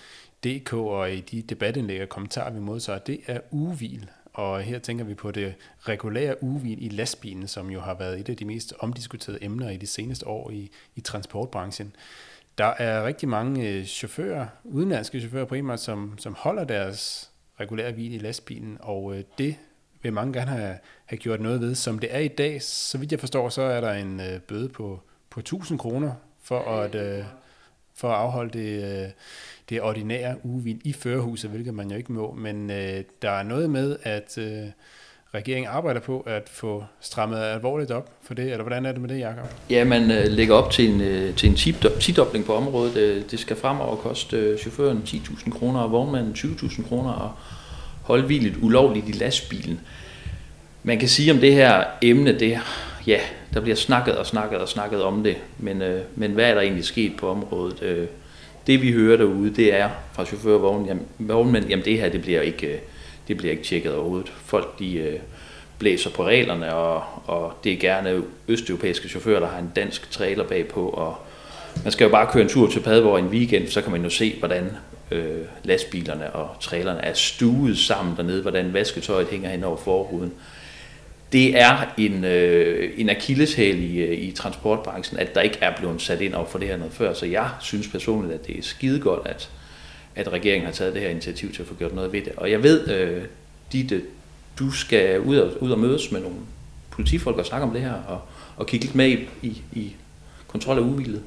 DK 0.45 0.73
og 0.73 1.13
i 1.13 1.21
de 1.21 1.43
debatindlæg 1.43 2.03
og 2.03 2.09
kommentarer, 2.09 2.51
vi 2.51 2.61
modtager, 2.61 2.99
det 2.99 3.21
er 3.27 3.41
uvil. 3.51 4.11
Og 4.35 4.61
her 4.61 4.79
tænker 4.79 5.05
vi 5.05 5.15
på 5.15 5.31
det 5.31 5.55
regulære 5.81 6.43
uvil 6.43 6.85
i 6.85 6.89
lastbilen, 6.89 7.49
som 7.49 7.71
jo 7.71 7.81
har 7.81 7.95
været 7.95 8.21
et 8.21 8.29
af 8.29 8.37
de 8.37 8.45
mest 8.45 8.75
omdiskuterede 8.79 9.45
emner 9.45 9.71
i 9.71 9.77
de 9.77 9.87
seneste 9.87 10.27
år 10.27 10.51
i, 10.51 10.71
i 10.97 11.01
transportbranchen. 11.01 11.97
Der 12.59 12.75
er 12.79 13.07
rigtig 13.07 13.29
mange 13.29 13.69
øh, 13.69 13.85
chauffører, 13.85 14.47
udenlandske 14.65 15.21
chauffører 15.21 15.45
primært, 15.45 15.81
som, 15.81 16.15
som 16.19 16.35
holder 16.39 16.65
deres 16.65 17.31
regulære 17.61 17.93
hvil 17.93 18.15
i 18.15 18.19
lastbilen, 18.19 18.77
og 18.81 19.17
øh, 19.17 19.25
det 19.39 19.57
vil 20.03 20.13
mange 20.13 20.33
gerne 20.33 20.51
have, 20.51 20.75
have 21.07 21.19
gjort 21.19 21.41
noget 21.41 21.61
ved. 21.61 21.75
Som 21.75 21.99
det 21.99 22.15
er 22.15 22.19
i 22.19 22.29
dag, 22.29 22.63
så 22.63 22.99
vidt 22.99 23.13
jeg 23.13 23.21
forstår, 23.21 23.49
så 23.49 23.63
er 23.63 23.81
der 23.81 23.93
en 23.93 24.21
øh, 24.21 24.41
bøde 24.41 24.69
på, 24.69 25.01
på 25.31 25.41
1000 25.41 25.79
kroner 25.79 26.13
for 26.43 26.59
at, 26.59 26.95
øh, 26.95 27.25
for 27.95 28.09
at 28.09 28.15
afholde 28.15 28.59
det, 28.59 29.03
øh, 29.05 29.11
det 29.69 29.83
ordinære 29.83 30.37
ugevil 30.43 30.81
i 30.85 30.93
førerhuset, 30.93 31.51
hvilket 31.51 31.75
man 31.75 31.91
jo 31.91 31.97
ikke 31.97 32.13
må. 32.13 32.35
Men 32.35 32.71
øh, 32.71 33.05
der 33.23 33.31
er 33.31 33.43
noget 33.43 33.71
med, 33.71 33.97
at 34.03 34.39
øh, 34.39 34.67
regeringen 35.35 35.71
arbejder 35.71 36.01
på 36.01 36.21
at 36.21 36.49
få 36.49 36.85
strammet 37.01 37.39
alvorligt 37.39 37.91
op 37.91 38.11
for 38.23 38.35
det, 38.35 38.45
eller 38.45 38.63
hvordan 38.63 38.87
er 38.87 38.93
det 38.93 39.01
med 39.01 39.09
det, 39.09 39.19
Jacob? 39.19 39.49
Ja, 39.71 39.85
man 39.85 40.11
øh, 40.11 40.27
lægger 40.27 40.55
op 40.55 40.71
til 40.71 40.91
en, 40.91 41.01
øh, 41.01 41.35
til 41.35 41.49
en 41.51 41.57
tidobling 42.01 42.45
på 42.45 42.55
området. 42.55 42.97
Øh, 42.97 43.23
det 43.31 43.39
skal 43.39 43.57
fremover 43.57 43.97
koste 43.97 44.37
øh, 44.37 44.59
chaufføren 44.59 45.03
10.000 45.07 45.51
kroner 45.51 45.81
og 45.81 45.93
vognmanden 45.93 46.33
20.000 46.33 46.89
kroner 46.89 47.13
og 47.13 47.33
holdvilligt 48.09 48.57
ulovligt 48.63 49.09
i 49.09 49.13
lastbilen. 49.13 49.81
Man 50.83 50.99
kan 50.99 51.09
sige 51.09 51.33
om 51.33 51.39
det 51.39 51.55
her 51.55 51.85
emne, 52.03 52.39
det, 52.39 52.61
ja, 53.07 53.21
der 53.55 53.61
bliver 53.61 53.77
snakket 53.77 54.17
og 54.17 54.27
snakket 54.27 54.59
og 54.59 54.69
snakket 54.69 55.03
om 55.03 55.23
det, 55.23 55.37
men, 55.59 55.83
øh, 55.83 56.01
men 56.15 56.31
hvad 56.31 56.51
er 56.51 56.55
der 56.55 56.61
egentlig 56.61 56.85
sket 56.85 57.13
på 57.17 57.31
området? 57.31 57.83
Øh, 57.83 58.07
det 58.67 58.83
vi 58.83 58.93
hører 58.93 59.17
derude, 59.17 59.55
det 59.55 59.75
er 59.75 59.89
fra 60.13 60.25
chauffører 60.25 60.55
og 60.55 60.63
vogn, 60.63 60.87
jamen, 60.87 61.03
vognmænd, 61.19 61.69
jamen 61.69 61.85
det 61.85 62.01
her, 62.01 62.09
det 62.09 62.23
bliver 62.23 62.41
ikke, 62.41 62.67
øh, 62.67 62.79
det 63.29 63.37
bliver 63.37 63.51
ikke 63.51 63.65
tjekket 63.65 63.95
overhovedet. 63.95 64.33
Folk, 64.45 64.79
de 64.79 64.95
øh, 64.95 65.19
blæser 65.79 66.11
på 66.11 66.27
reglerne, 66.27 66.75
og, 66.75 67.03
og 67.27 67.53
det 67.65 67.73
er 67.73 67.77
gerne 67.77 68.23
østeuropæiske 68.49 69.09
chauffører, 69.09 69.41
der 69.41 69.49
har 69.49 69.59
en 69.59 69.73
dansk 69.77 70.11
trailer 70.11 70.45
bagpå, 70.45 70.89
og 70.89 71.17
man 71.83 71.93
skal 71.93 72.05
jo 72.05 72.11
bare 72.11 72.29
køre 72.33 72.43
en 72.43 72.49
tur 72.49 72.71
til 72.71 72.81
Padborg 72.81 73.19
en 73.19 73.29
weekend, 73.29 73.69
så 73.69 73.83
kan 73.83 73.93
man 73.93 74.03
jo 74.03 74.11
se, 74.11 74.35
hvordan 74.39 74.71
øh, 75.11 75.45
lastbilerne 75.65 76.33
og 76.33 76.61
trailerne 76.61 77.01
er 77.01 77.15
stuet 77.15 77.79
sammen 77.79 78.17
dernede, 78.17 78.43
hvordan 78.43 78.73
vasketøjet 78.73 79.29
hænger 79.29 79.51
hen 79.51 79.65
over 79.65 79.77
forruden. 79.77 80.33
Det 81.33 81.61
er 81.61 81.95
en, 81.99 82.25
øh, 82.25 82.91
en 82.97 83.11
akilleshæl 83.11 83.83
i, 83.83 83.99
øh, 83.99 84.19
i 84.19 84.31
transportbranchen, 84.33 85.19
at 85.19 85.35
der 85.35 85.41
ikke 85.41 85.59
er 85.61 85.77
blevet 85.77 86.03
sat 86.03 86.21
ind 86.21 86.35
over 86.35 86.47
for 86.47 86.59
det 86.59 86.69
her 86.69 86.77
noget 86.77 86.93
før. 86.93 87.15
Så 87.15 87.27
jeg 87.27 87.51
synes 87.61 87.89
personligt, 87.89 88.35
at 88.35 88.47
det 88.47 88.59
er 88.59 88.63
skide 88.63 89.01
godt, 89.01 89.27
at, 89.27 89.51
at 90.15 90.33
regeringen 90.33 90.67
har 90.67 90.73
taget 90.73 90.95
det 90.95 91.03
her 91.03 91.09
initiativ 91.09 91.53
til 91.53 91.63
at 91.63 91.69
få 91.69 91.75
gjort 91.75 91.95
noget 91.95 92.13
ved 92.13 92.23
det. 92.23 92.33
Og 92.37 92.51
jeg 92.51 92.63
ved, 92.63 92.89
øh, 92.89 93.23
Ditte, 93.73 94.03
du 94.59 94.71
skal 94.71 95.21
ud 95.21 95.37
og, 95.37 95.63
ud 95.63 95.71
og 95.71 95.79
mødes 95.79 96.13
med 96.13 96.21
nogle 96.21 96.37
politifolk 96.91 97.37
og 97.37 97.47
snakke 97.47 97.67
om 97.67 97.73
det 97.73 97.81
her, 97.81 97.93
og, 97.93 98.21
og 98.57 98.67
kigge 98.67 98.87
lidt 98.87 98.95
med 98.95 99.09
i, 99.09 99.29
i, 99.43 99.63
i 99.73 99.97
kontrol 100.49 100.79
af 100.79 100.83
uvildet. 100.83 101.23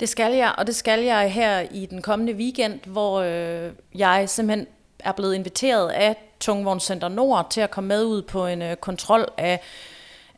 Det 0.00 0.08
skal 0.08 0.32
jeg, 0.32 0.54
og 0.58 0.66
det 0.66 0.76
skal 0.76 1.02
jeg 1.02 1.32
her 1.32 1.60
i 1.60 1.86
den 1.86 2.02
kommende 2.02 2.32
weekend, 2.32 2.80
hvor 2.86 3.20
øh, 3.20 3.72
jeg 3.94 4.28
simpelthen 4.28 4.66
er 4.98 5.12
blevet 5.12 5.34
inviteret 5.34 5.90
af 5.90 6.16
Tungvognscenter 6.40 7.08
Nord 7.08 7.50
til 7.50 7.60
at 7.60 7.70
komme 7.70 7.88
med 7.88 8.04
ud 8.04 8.22
på 8.22 8.46
en 8.46 8.62
øh, 8.62 8.76
kontrol 8.76 9.26
af, 9.38 9.60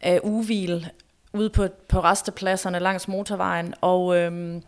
af 0.01 0.21
uvil 0.23 0.91
ude 1.33 1.51
på, 1.51 1.67
på 1.89 2.01
restepladserne 2.01 2.79
langs 2.79 3.09
motorvejen. 3.09 3.75
Og 3.81 4.17
øh, 4.17 4.63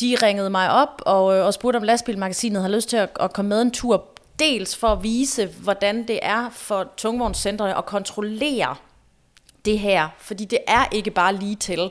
de 0.00 0.16
ringede 0.22 0.50
mig 0.50 0.70
op 0.70 1.02
og, 1.06 1.36
øh, 1.36 1.46
og 1.46 1.54
spurgte, 1.54 1.76
om 1.76 1.82
Lastbilmagasinet 1.82 2.62
havde 2.62 2.74
lyst 2.74 2.88
til 2.88 2.96
at, 2.96 3.10
at 3.20 3.32
komme 3.32 3.48
med 3.48 3.62
en 3.62 3.70
tur. 3.70 4.04
Dels 4.38 4.76
for 4.76 4.88
at 4.88 5.02
vise, 5.02 5.46
hvordan 5.46 6.08
det 6.08 6.18
er 6.22 6.50
for 6.50 6.92
tungvognscentrene 6.96 7.78
at 7.78 7.86
kontrollere 7.86 8.76
det 9.64 9.78
her. 9.78 10.08
Fordi 10.18 10.44
det 10.44 10.58
er 10.66 10.84
ikke 10.92 11.10
bare 11.10 11.34
lige 11.34 11.56
til 11.56 11.90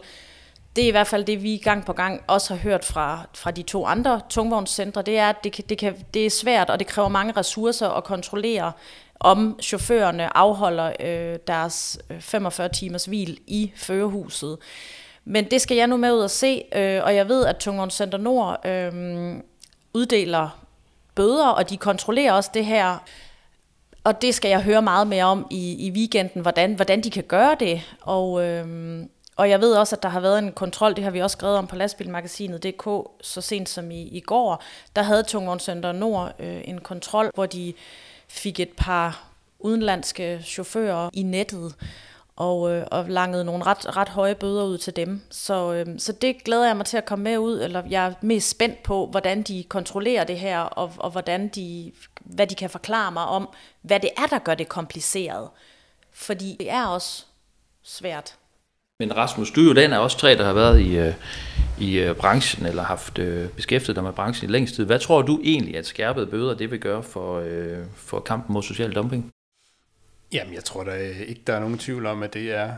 det 0.75 0.83
er 0.83 0.87
i 0.87 0.91
hvert 0.91 1.07
fald 1.07 1.25
det, 1.25 1.43
vi 1.43 1.57
gang 1.57 1.85
på 1.85 1.93
gang 1.93 2.21
også 2.27 2.53
har 2.53 2.61
hørt 2.61 2.85
fra, 2.85 3.27
fra 3.33 3.51
de 3.51 3.61
to 3.61 3.85
andre 3.85 4.21
tungvognscentre, 4.29 5.01
det 5.01 5.17
er, 5.17 5.29
at 5.29 5.43
det, 5.43 5.51
kan, 5.51 5.63
det, 5.69 5.77
kan, 5.77 5.95
det 6.13 6.25
er 6.25 6.29
svært, 6.29 6.69
og 6.69 6.79
det 6.79 6.87
kræver 6.87 7.09
mange 7.09 7.33
ressourcer 7.37 7.89
at 7.89 8.03
kontrollere, 8.03 8.71
om 9.19 9.59
chaufførerne 9.61 10.37
afholder 10.37 10.91
øh, 10.99 11.39
deres 11.47 11.99
øh, 12.09 12.21
45 12.21 12.69
timers 12.69 13.05
hvil 13.05 13.39
i 13.47 13.71
førerhuset. 13.75 14.57
Men 15.25 15.51
det 15.51 15.61
skal 15.61 15.77
jeg 15.77 15.87
nu 15.87 15.97
med 15.97 16.13
ud 16.13 16.19
og 16.19 16.31
se, 16.31 16.63
øh, 16.75 17.03
og 17.03 17.15
jeg 17.15 17.27
ved, 17.27 17.45
at 17.45 17.57
Tungvognscenter 17.57 18.17
Nord 18.17 18.65
øh, 18.65 19.35
uddeler 19.93 20.65
bøder, 21.15 21.47
og 21.47 21.69
de 21.69 21.77
kontrollerer 21.77 22.33
også 22.33 22.49
det 22.53 22.65
her. 22.65 22.97
Og 24.03 24.21
det 24.21 24.35
skal 24.35 24.49
jeg 24.49 24.63
høre 24.63 24.81
meget 24.81 25.07
mere 25.07 25.23
om 25.23 25.47
i, 25.51 25.87
i 25.87 25.91
weekenden, 25.91 26.41
hvordan, 26.41 26.73
hvordan 26.73 27.01
de 27.01 27.09
kan 27.09 27.23
gøre 27.23 27.55
det. 27.59 27.81
Og, 28.01 28.43
øh, 28.43 28.65
og 29.35 29.49
jeg 29.49 29.61
ved 29.61 29.73
også, 29.73 29.95
at 29.95 30.03
der 30.03 30.09
har 30.09 30.19
været 30.19 30.39
en 30.39 30.51
kontrol, 30.51 30.95
det 30.95 31.03
har 31.03 31.11
vi 31.11 31.21
også 31.21 31.35
skrevet 31.35 31.57
om 31.57 31.67
på 31.67 31.75
lastbilmagasinet.dk 31.75 33.09
så 33.21 33.41
sent 33.41 33.69
som 33.69 33.91
i, 33.91 34.01
i 34.01 34.19
går. 34.19 34.63
Der 34.95 35.01
havde 35.01 35.23
Tungvognscenter 35.23 35.91
Nord 35.91 36.33
øh, 36.39 36.61
en 36.65 36.81
kontrol, 36.81 37.31
hvor 37.33 37.45
de 37.45 37.73
fik 38.27 38.59
et 38.59 38.71
par 38.77 39.27
udenlandske 39.59 40.41
chauffører 40.43 41.09
i 41.13 41.23
nettet 41.23 41.75
og, 42.35 42.71
øh, 42.71 42.87
og 42.91 43.09
langede 43.09 43.45
nogle 43.45 43.65
ret, 43.65 43.97
ret 43.97 44.09
høje 44.09 44.35
bøder 44.35 44.63
ud 44.63 44.77
til 44.77 44.95
dem. 44.95 45.21
Så, 45.29 45.73
øh, 45.73 45.99
så 45.99 46.11
det 46.11 46.43
glæder 46.43 46.65
jeg 46.65 46.77
mig 46.77 46.85
til 46.85 46.97
at 46.97 47.05
komme 47.05 47.23
med 47.23 47.37
ud, 47.37 47.61
eller 47.61 47.83
jeg 47.89 48.05
er 48.05 48.13
mest 48.21 48.49
spændt 48.49 48.83
på, 48.83 49.05
hvordan 49.05 49.43
de 49.43 49.63
kontrollerer 49.63 50.23
det 50.23 50.39
her, 50.39 50.59
og, 50.59 50.91
og 50.97 51.11
hvordan 51.11 51.47
de, 51.47 51.91
hvad 52.19 52.47
de 52.47 52.55
kan 52.55 52.69
forklare 52.69 53.11
mig 53.11 53.25
om, 53.25 53.49
hvad 53.81 53.99
det 53.99 54.09
er, 54.17 54.25
der 54.25 54.39
gør 54.39 54.55
det 54.55 54.69
kompliceret. 54.69 55.49
Fordi 56.11 56.55
det 56.59 56.71
er 56.71 56.85
også 56.85 57.25
svært. 57.83 58.35
Men 58.99 59.17
Rasmus, 59.17 59.51
du 59.51 59.61
er 59.61 59.65
jo 59.65 59.73
den 59.73 59.93
af 59.93 59.99
os 59.99 60.15
tre, 60.15 60.37
der 60.37 60.45
har 60.45 60.53
været 60.53 60.81
i, 60.81 60.97
øh, 60.97 61.13
i 61.79 61.99
øh, 61.99 62.15
branchen, 62.15 62.65
eller 62.65 62.83
haft 62.83 63.19
øh, 63.19 63.49
beskæftiget 63.49 63.95
dig 63.95 64.03
med 64.03 64.13
branchen 64.13 64.49
i 64.49 64.53
længst 64.53 64.75
tid. 64.75 64.85
Hvad 64.85 64.99
tror 64.99 65.21
du 65.21 65.39
egentlig, 65.43 65.77
at 65.77 65.85
skærpede 65.85 66.27
bøder 66.27 66.53
det 66.53 66.71
vil 66.71 66.79
gøre 66.79 67.03
for, 67.03 67.43
for 67.95 68.19
kampen 68.19 68.53
mod 68.53 68.63
social 68.63 68.91
dumping? 68.91 69.31
Jamen, 70.33 70.53
jeg 70.53 70.63
tror 70.63 70.83
da 70.83 70.91
ikke, 71.27 71.41
der 71.47 71.53
er 71.53 71.59
nogen 71.59 71.77
tvivl 71.77 72.05
om, 72.05 72.23
at 72.23 72.33
det 72.33 72.53
er 72.53 72.71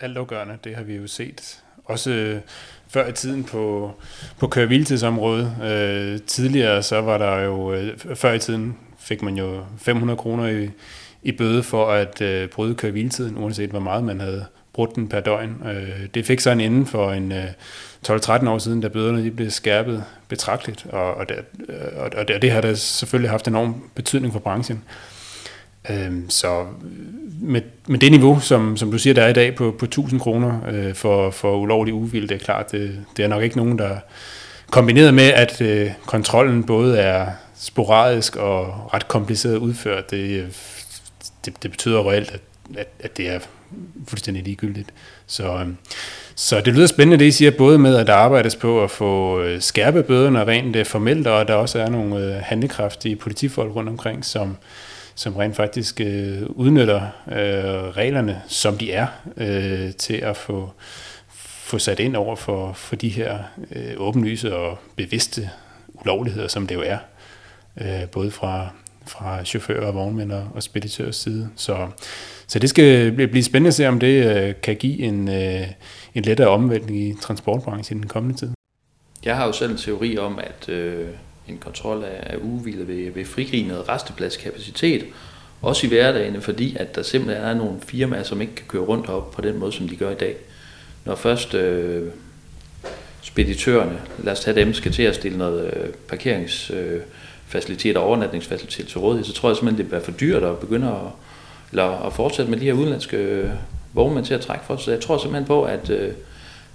altafgørende. 0.00 0.58
Det 0.64 0.76
har 0.76 0.82
vi 0.82 0.94
jo 0.94 1.06
set. 1.06 1.62
Også 1.84 2.40
før 2.88 3.08
i 3.08 3.12
tiden 3.12 3.44
på, 3.44 3.92
på 4.38 4.46
køreviltidsområdet. 4.46 5.56
Øh, 5.62 6.20
tidligere 6.26 6.82
så 6.82 7.00
var 7.00 7.18
der 7.18 7.38
jo, 7.38 7.74
øh, 7.74 7.98
før 8.14 8.32
i 8.32 8.38
tiden 8.38 8.78
fik 8.98 9.22
man 9.22 9.36
jo 9.36 9.64
500 9.78 10.16
kroner 10.16 10.46
i, 10.46 10.70
i 11.22 11.32
bøde 11.32 11.62
for 11.62 11.90
at 11.90 12.20
øh, 12.20 12.48
bryde 12.48 12.74
køreviltiden, 12.74 13.38
uanset 13.38 13.70
hvor 13.70 13.80
meget 13.80 14.04
man 14.04 14.20
havde 14.20 14.46
brudt 14.74 14.94
den 14.94 15.08
per 15.08 15.20
døgn. 15.20 15.62
Øh, 15.66 16.06
det 16.14 16.26
fik 16.26 16.40
så 16.40 16.50
en 16.50 16.60
ende 16.60 16.86
for 16.86 17.12
en 17.12 17.32
øh, 17.32 17.44
12-13 18.08 18.48
år 18.48 18.58
siden, 18.58 18.80
da 18.80 18.88
bøderne 18.88 19.24
de 19.24 19.30
blev 19.30 19.50
skærpet 19.50 20.04
betragteligt, 20.28 20.86
og, 20.88 21.14
og, 21.14 21.28
det, 21.28 21.36
øh, 21.68 21.76
og, 21.96 22.10
og 22.16 22.42
det 22.42 22.50
har 22.50 22.60
da 22.60 22.74
selvfølgelig 22.74 23.30
haft 23.30 23.48
enorm 23.48 23.90
betydning 23.94 24.32
for 24.32 24.40
branchen. 24.40 24.82
Øhm, 25.90 26.30
så 26.30 26.66
med, 27.40 27.62
med 27.86 27.98
det 27.98 28.10
niveau, 28.10 28.40
som, 28.40 28.76
som 28.76 28.90
du 28.90 28.98
siger, 28.98 29.14
der 29.14 29.22
er 29.22 29.28
i 29.28 29.32
dag 29.32 29.54
på, 29.54 29.76
på 29.78 29.84
1000 29.84 30.20
kroner 30.20 30.60
øh, 30.70 30.94
for, 30.94 31.30
for 31.30 31.56
ulovlig 31.56 31.94
uvild, 31.94 32.28
det 32.28 32.34
er 32.34 32.44
klart, 32.44 32.72
det, 32.72 33.04
det 33.16 33.24
er 33.24 33.28
nok 33.28 33.42
ikke 33.42 33.56
nogen, 33.56 33.78
der 33.78 33.96
kombineret 34.70 35.14
med, 35.14 35.24
at 35.24 35.62
kontrollen 36.06 36.64
både 36.64 36.98
er 36.98 37.26
sporadisk 37.56 38.36
og 38.36 38.90
ret 38.94 39.08
kompliceret 39.08 39.56
udført, 39.56 40.10
det, 40.10 40.46
det, 41.44 41.62
det 41.62 41.70
betyder 41.70 42.10
reelt, 42.10 42.30
at, 42.30 42.40
at, 42.76 42.88
at 43.00 43.16
det 43.16 43.28
er 43.28 43.38
fuldstændig 44.08 44.44
ligegyldigt. 44.44 44.88
Så, 45.26 45.58
øhm, 45.58 45.76
så 46.34 46.60
det 46.60 46.74
lyder 46.74 46.86
spændende, 46.86 47.18
det 47.24 47.28
I 47.28 47.30
siger, 47.30 47.50
både 47.50 47.78
med, 47.78 47.96
at 47.96 48.06
der 48.06 48.14
arbejdes 48.14 48.56
på 48.56 48.84
at 48.84 48.90
få 48.90 49.40
øh, 49.40 49.60
skærpe 49.60 50.02
bøderne 50.02 50.44
rent 50.44 50.76
øh, 50.76 50.86
formelt, 50.86 51.26
og 51.26 51.40
at 51.40 51.48
der 51.48 51.54
også 51.54 51.78
er 51.78 51.88
nogle 51.88 52.32
handekraftige 52.44 52.84
handlekraftige 52.84 53.16
politifolk 53.16 53.76
rundt 53.76 53.88
omkring, 53.88 54.24
som, 54.24 54.56
som 55.14 55.36
rent 55.36 55.56
faktisk 55.56 56.00
øh, 56.00 56.42
udnytter 56.48 57.00
øh, 57.28 57.96
reglerne, 57.96 58.42
som 58.48 58.78
de 58.78 58.92
er, 58.92 59.06
øh, 59.36 59.94
til 59.94 60.14
at 60.14 60.36
få, 60.36 60.72
få 61.28 61.78
sat 61.78 62.00
ind 62.00 62.16
over 62.16 62.36
for, 62.36 62.72
for 62.72 62.96
de 62.96 63.08
her 63.08 63.38
øh, 63.72 63.94
åbenlyse 63.96 64.56
og 64.56 64.78
bevidste 64.96 65.50
ulovligheder, 65.94 66.48
som 66.48 66.66
det 66.66 66.74
jo 66.74 66.82
er, 66.82 66.98
øh, 67.80 68.08
både 68.12 68.30
fra, 68.30 68.68
fra 69.06 69.44
chauffører 69.44 69.86
og 69.86 69.94
vognmænd 69.94 70.32
og 70.32 70.62
speditørs 70.62 71.16
side. 71.16 71.48
Så, 71.56 71.88
så 72.46 72.58
det 72.58 72.70
skal 72.70 73.12
blive 73.12 73.42
spændende 73.42 73.68
at 73.68 73.74
se, 73.74 73.88
om 73.88 74.00
det 74.00 74.36
øh, 74.36 74.54
kan 74.62 74.76
give 74.76 74.98
en, 74.98 75.28
øh, 75.28 75.66
en 76.14 76.22
lettere 76.22 76.48
omvæltning 76.48 77.00
i 77.00 77.14
transportbranchen 77.20 77.98
i 77.98 78.00
den 78.00 78.08
kommende 78.08 78.38
tid. 78.38 78.50
Jeg 79.24 79.36
har 79.36 79.46
jo 79.46 79.52
selv 79.52 79.70
en 79.70 79.76
teori 79.76 80.18
om, 80.18 80.38
at 80.38 80.68
øh, 80.68 81.06
en 81.48 81.58
kontrol 81.58 82.04
af, 82.04 82.20
af 82.22 82.36
ugehvile 82.42 82.86
vil, 82.86 83.14
vil 83.14 83.24
frigive 83.24 83.68
noget 83.68 83.88
restepladskapacitet, 83.88 85.04
også 85.62 85.86
i 85.86 85.88
hverdagen, 85.88 86.42
fordi 86.42 86.76
at 86.76 86.94
der 86.94 87.02
simpelthen 87.02 87.44
er 87.44 87.54
nogle 87.54 87.80
firmaer, 87.86 88.22
som 88.22 88.40
ikke 88.40 88.54
kan 88.54 88.64
køre 88.68 88.82
rundt 88.82 89.08
op 89.08 89.30
på 89.30 89.42
den 89.42 89.58
måde, 89.58 89.72
som 89.72 89.88
de 89.88 89.96
gør 89.96 90.10
i 90.10 90.14
dag. 90.14 90.36
når 91.04 91.14
først 91.14 91.54
øh, 91.54 92.10
speditørerne, 93.22 94.00
lad 94.18 94.32
os 94.32 94.40
tage 94.40 94.56
dem, 94.56 94.74
skal 94.74 94.92
til 94.92 95.02
at 95.02 95.14
stille 95.14 95.38
noget 95.38 95.74
øh, 95.76 95.88
parkeringsfacilitet 96.08 97.96
øh, 97.96 98.02
og 98.02 98.08
overnatningsfacilitet 98.08 98.88
til 98.88 98.98
rådighed, 98.98 99.24
så 99.24 99.32
tror 99.32 99.48
jeg 99.48 99.56
simpelthen, 99.56 99.78
det 99.78 99.88
bliver 99.88 100.04
for 100.04 100.12
dyrt 100.12 100.42
at 100.42 100.58
begynde 100.58 100.88
at, 100.88 101.23
eller 101.74 102.06
at 102.06 102.12
fortsætte 102.12 102.50
med 102.50 102.60
de 102.60 102.64
her 102.64 102.72
udenlandske 102.72 103.16
øh, 103.16 103.50
vognmænd 103.92 104.24
til 104.24 104.34
at 104.34 104.40
trække 104.40 104.64
for. 104.64 104.76
Så 104.76 104.90
jeg 104.90 105.00
tror 105.00 105.18
simpelthen 105.18 105.46
på, 105.46 105.62
at, 105.62 105.90
øh, 105.90 106.12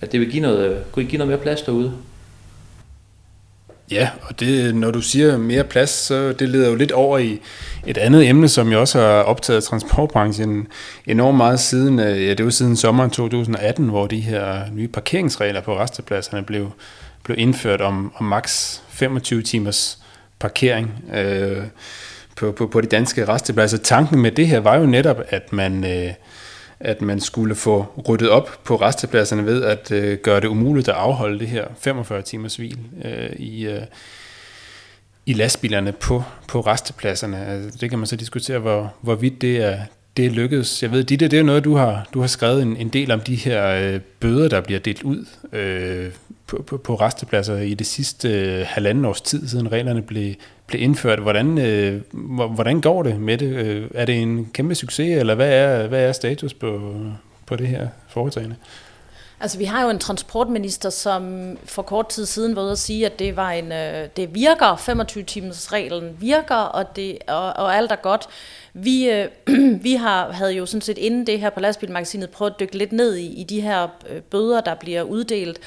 at 0.01 0.11
det 0.11 0.19
vil 0.19 0.31
give 0.31 0.41
noget, 0.41 0.69
øh, 0.69 0.77
kunne 0.91 1.05
give 1.05 1.17
noget 1.17 1.29
mere 1.29 1.41
plads 1.41 1.61
derude. 1.61 1.93
Ja, 3.91 4.09
og 4.21 4.39
det, 4.39 4.75
når 4.75 4.91
du 4.91 5.01
siger 5.01 5.37
mere 5.37 5.63
plads, 5.63 5.89
så 5.89 6.33
det 6.33 6.49
leder 6.49 6.69
jo 6.69 6.75
lidt 6.75 6.91
over 6.91 7.17
i 7.17 7.39
et 7.87 7.97
andet 7.97 8.29
emne, 8.29 8.47
som 8.47 8.71
jeg 8.71 8.79
også 8.79 8.99
har 8.99 9.07
optaget 9.07 9.63
transportbranchen 9.63 10.67
enormt 11.05 11.37
meget 11.37 11.59
siden, 11.59 11.99
øh, 11.99 12.25
ja, 12.25 12.33
det 12.33 12.45
var 12.45 12.51
siden 12.51 12.75
sommeren 12.75 13.09
2018, 13.09 13.89
hvor 13.89 14.07
de 14.07 14.19
her 14.19 14.61
nye 14.73 14.87
parkeringsregler 14.87 15.61
på 15.61 15.79
restepladserne 15.79 16.43
blev, 16.43 16.71
blev 17.23 17.37
indført 17.39 17.81
om, 17.81 18.13
om 18.15 18.25
maks 18.25 18.83
25 18.89 19.41
timers 19.41 19.99
parkering 20.39 21.03
øh, 21.13 21.63
på, 22.39 22.51
på, 22.51 22.67
på 22.67 22.81
de 22.81 22.87
danske 22.87 23.27
restepladser. 23.27 23.77
Tanken 23.77 24.19
med 24.19 24.31
det 24.31 24.47
her 24.47 24.59
var 24.59 24.75
jo 24.77 24.85
netop, 24.85 25.21
at 25.29 25.53
man... 25.53 25.83
Øh, 25.83 26.13
at 26.81 27.01
man 27.01 27.19
skulle 27.19 27.55
få 27.55 27.85
ryddet 28.09 28.29
op 28.29 28.59
på 28.63 28.75
restepladserne 28.75 29.45
ved 29.45 29.63
at 29.63 29.91
øh, 29.91 30.17
gøre 30.17 30.41
det 30.41 30.47
umuligt 30.47 30.87
at 30.87 30.95
afholde 30.95 31.39
det 31.39 31.47
her 31.47 31.65
45 31.79 32.21
timers 32.21 32.55
hvil 32.55 32.77
øh, 33.05 33.29
i, 33.35 33.65
øh, 33.67 33.81
i 35.25 35.33
lastbilerne 35.33 35.91
på, 35.91 36.23
på 36.47 36.61
restepladserne. 36.61 37.45
Altså, 37.45 37.77
det 37.81 37.89
kan 37.89 37.99
man 37.99 38.07
så 38.07 38.15
diskutere, 38.15 38.59
hvor, 38.59 38.93
hvorvidt 39.01 39.41
det 39.41 39.57
er, 39.57 39.79
det 40.17 40.25
er 40.25 40.29
lykkedes. 40.29 40.83
Jeg 40.83 40.91
ved, 40.91 41.03
Ditte, 41.03 41.27
det 41.27 41.39
er 41.39 41.43
noget, 41.43 41.63
du 41.63 41.75
har, 41.75 42.07
du 42.13 42.19
har 42.19 42.27
skrevet 42.27 42.61
en, 42.61 42.77
en 42.77 42.89
del 42.89 43.11
om 43.11 43.19
de 43.19 43.35
her 43.35 43.67
øh, 43.67 43.99
bøder, 44.19 44.49
der 44.49 44.61
bliver 44.61 44.79
delt 44.79 45.03
ud 45.03 45.25
øh, 45.53 46.11
på, 46.47 46.63
på, 46.67 46.77
på 46.77 46.95
restepladser 46.95 47.57
i 47.57 47.73
det 47.73 47.87
sidste 47.87 48.29
øh, 48.29 48.65
halvanden 48.67 49.05
års 49.05 49.21
tid, 49.21 49.47
siden 49.47 49.71
reglerne 49.71 50.01
blev, 50.01 50.33
blev 50.69 50.81
indført. 50.81 51.19
Hvordan, 51.19 51.57
øh, 51.57 52.01
hvordan 52.53 52.81
går 52.81 53.03
det 53.03 53.19
med 53.19 53.37
det? 53.37 53.55
Øh, 53.55 53.89
er 53.93 54.05
det 54.05 54.21
en 54.21 54.45
kæmpe 54.53 54.75
succes, 54.75 55.19
eller 55.19 55.35
hvad 55.35 55.53
er, 55.53 55.87
hvad 55.87 56.03
er 56.03 56.11
status 56.11 56.53
på, 56.53 56.95
på 57.45 57.55
det 57.55 57.67
her 57.67 57.87
foretagende? 58.07 58.55
Altså, 59.41 59.57
vi 59.57 59.63
har 59.63 59.83
jo 59.83 59.89
en 59.89 59.99
transportminister, 59.99 60.89
som 60.89 61.57
for 61.65 61.81
kort 61.81 62.09
tid 62.09 62.25
siden 62.25 62.55
var 62.55 62.61
ude 62.61 62.71
at 62.71 62.79
sige, 62.79 63.05
at 63.05 63.19
det, 63.19 63.35
var 63.35 63.51
en, 63.51 63.71
øh, 63.71 64.07
det 64.17 64.35
virker, 64.35 64.75
25-timers 64.75 65.73
reglen 65.73 66.17
virker, 66.19 66.55
og, 66.55 66.95
det, 66.95 67.17
og, 67.27 67.53
og 67.53 67.75
alt 67.75 67.91
er 67.91 67.95
godt. 67.95 68.27
Vi, 68.73 69.09
øh, 69.09 69.27
vi 69.87 69.93
har, 69.93 70.31
havde 70.31 70.51
jo 70.51 70.65
sådan 70.65 70.81
set 70.81 70.97
inden 70.97 71.27
det 71.27 71.39
her 71.39 71.49
på 71.49 71.59
lastbilmagasinet 71.59 72.29
prøvet 72.29 72.51
at 72.51 72.59
dykke 72.59 72.77
lidt 72.77 72.91
ned 72.91 73.15
i, 73.15 73.41
i 73.41 73.43
de 73.43 73.61
her 73.61 73.87
øh, 74.09 74.21
bøder, 74.21 74.61
der 74.61 74.75
bliver 74.75 75.01
uddelt, 75.01 75.59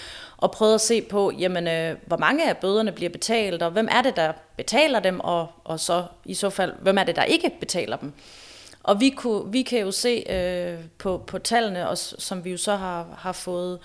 og 0.42 0.50
prøvet 0.50 0.74
at 0.74 0.80
se 0.80 1.02
på, 1.02 1.32
jamen, 1.38 1.68
øh, 1.68 1.96
hvor 2.06 2.16
mange 2.16 2.48
af 2.48 2.56
bøderne 2.56 2.92
bliver 2.92 3.10
betalt, 3.10 3.62
og 3.62 3.70
hvem 3.70 3.88
er 3.90 4.02
det, 4.02 4.16
der 4.16 4.32
betaler 4.56 5.00
dem, 5.00 5.20
og, 5.20 5.46
og 5.64 5.80
så 5.80 6.04
i 6.24 6.34
så 6.34 6.50
fald, 6.50 6.72
hvem 6.80 6.98
er 6.98 7.04
det, 7.04 7.16
der 7.16 7.24
ikke 7.24 7.52
betaler 7.60 7.96
dem. 7.96 8.12
Og 8.82 9.00
vi, 9.00 9.10
kunne, 9.10 9.52
vi 9.52 9.62
kan 9.62 9.80
jo 9.80 9.90
se 9.90 10.24
øh, 10.30 10.84
på, 10.98 11.18
på 11.26 11.38
tallene, 11.38 11.88
og, 11.88 11.98
som 11.98 12.44
vi 12.44 12.50
jo 12.50 12.56
så 12.56 12.76
har, 12.76 13.06
har 13.18 13.32
fået 13.32 13.78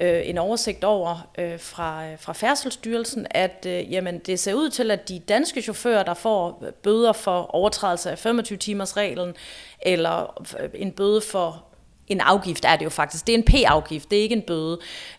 øh, 0.00 0.28
en 0.28 0.38
oversigt 0.38 0.84
over 0.84 1.28
øh, 1.38 1.60
fra, 1.60 2.06
øh, 2.06 2.18
fra 2.18 2.32
Færdselsstyrelsen, 2.32 3.26
at 3.30 3.66
øh, 3.68 3.92
jamen, 3.92 4.18
det 4.18 4.40
ser 4.40 4.54
ud 4.54 4.70
til, 4.70 4.90
at 4.90 5.08
de 5.08 5.18
danske 5.18 5.62
chauffører, 5.62 6.02
der 6.02 6.14
får 6.14 6.64
bøder 6.82 7.12
for 7.12 7.54
overtrædelse 7.54 8.10
af 8.10 8.26
25-timers 8.26 8.96
reglen, 8.96 9.34
eller 9.82 10.44
øh, 10.60 10.70
en 10.74 10.92
bøde 10.92 11.20
for 11.20 11.64
en 12.08 12.20
afgift 12.20 12.64
er 12.64 12.76
det 12.76 12.84
jo 12.84 12.90
faktisk. 12.90 13.26
Det 13.26 13.34
er 13.34 13.38
en 13.38 13.44
P-afgift, 13.44 14.10
det 14.10 14.18
er 14.18 14.22
ikke 14.22 14.34
en 14.34 14.42
bøde, 14.42 14.78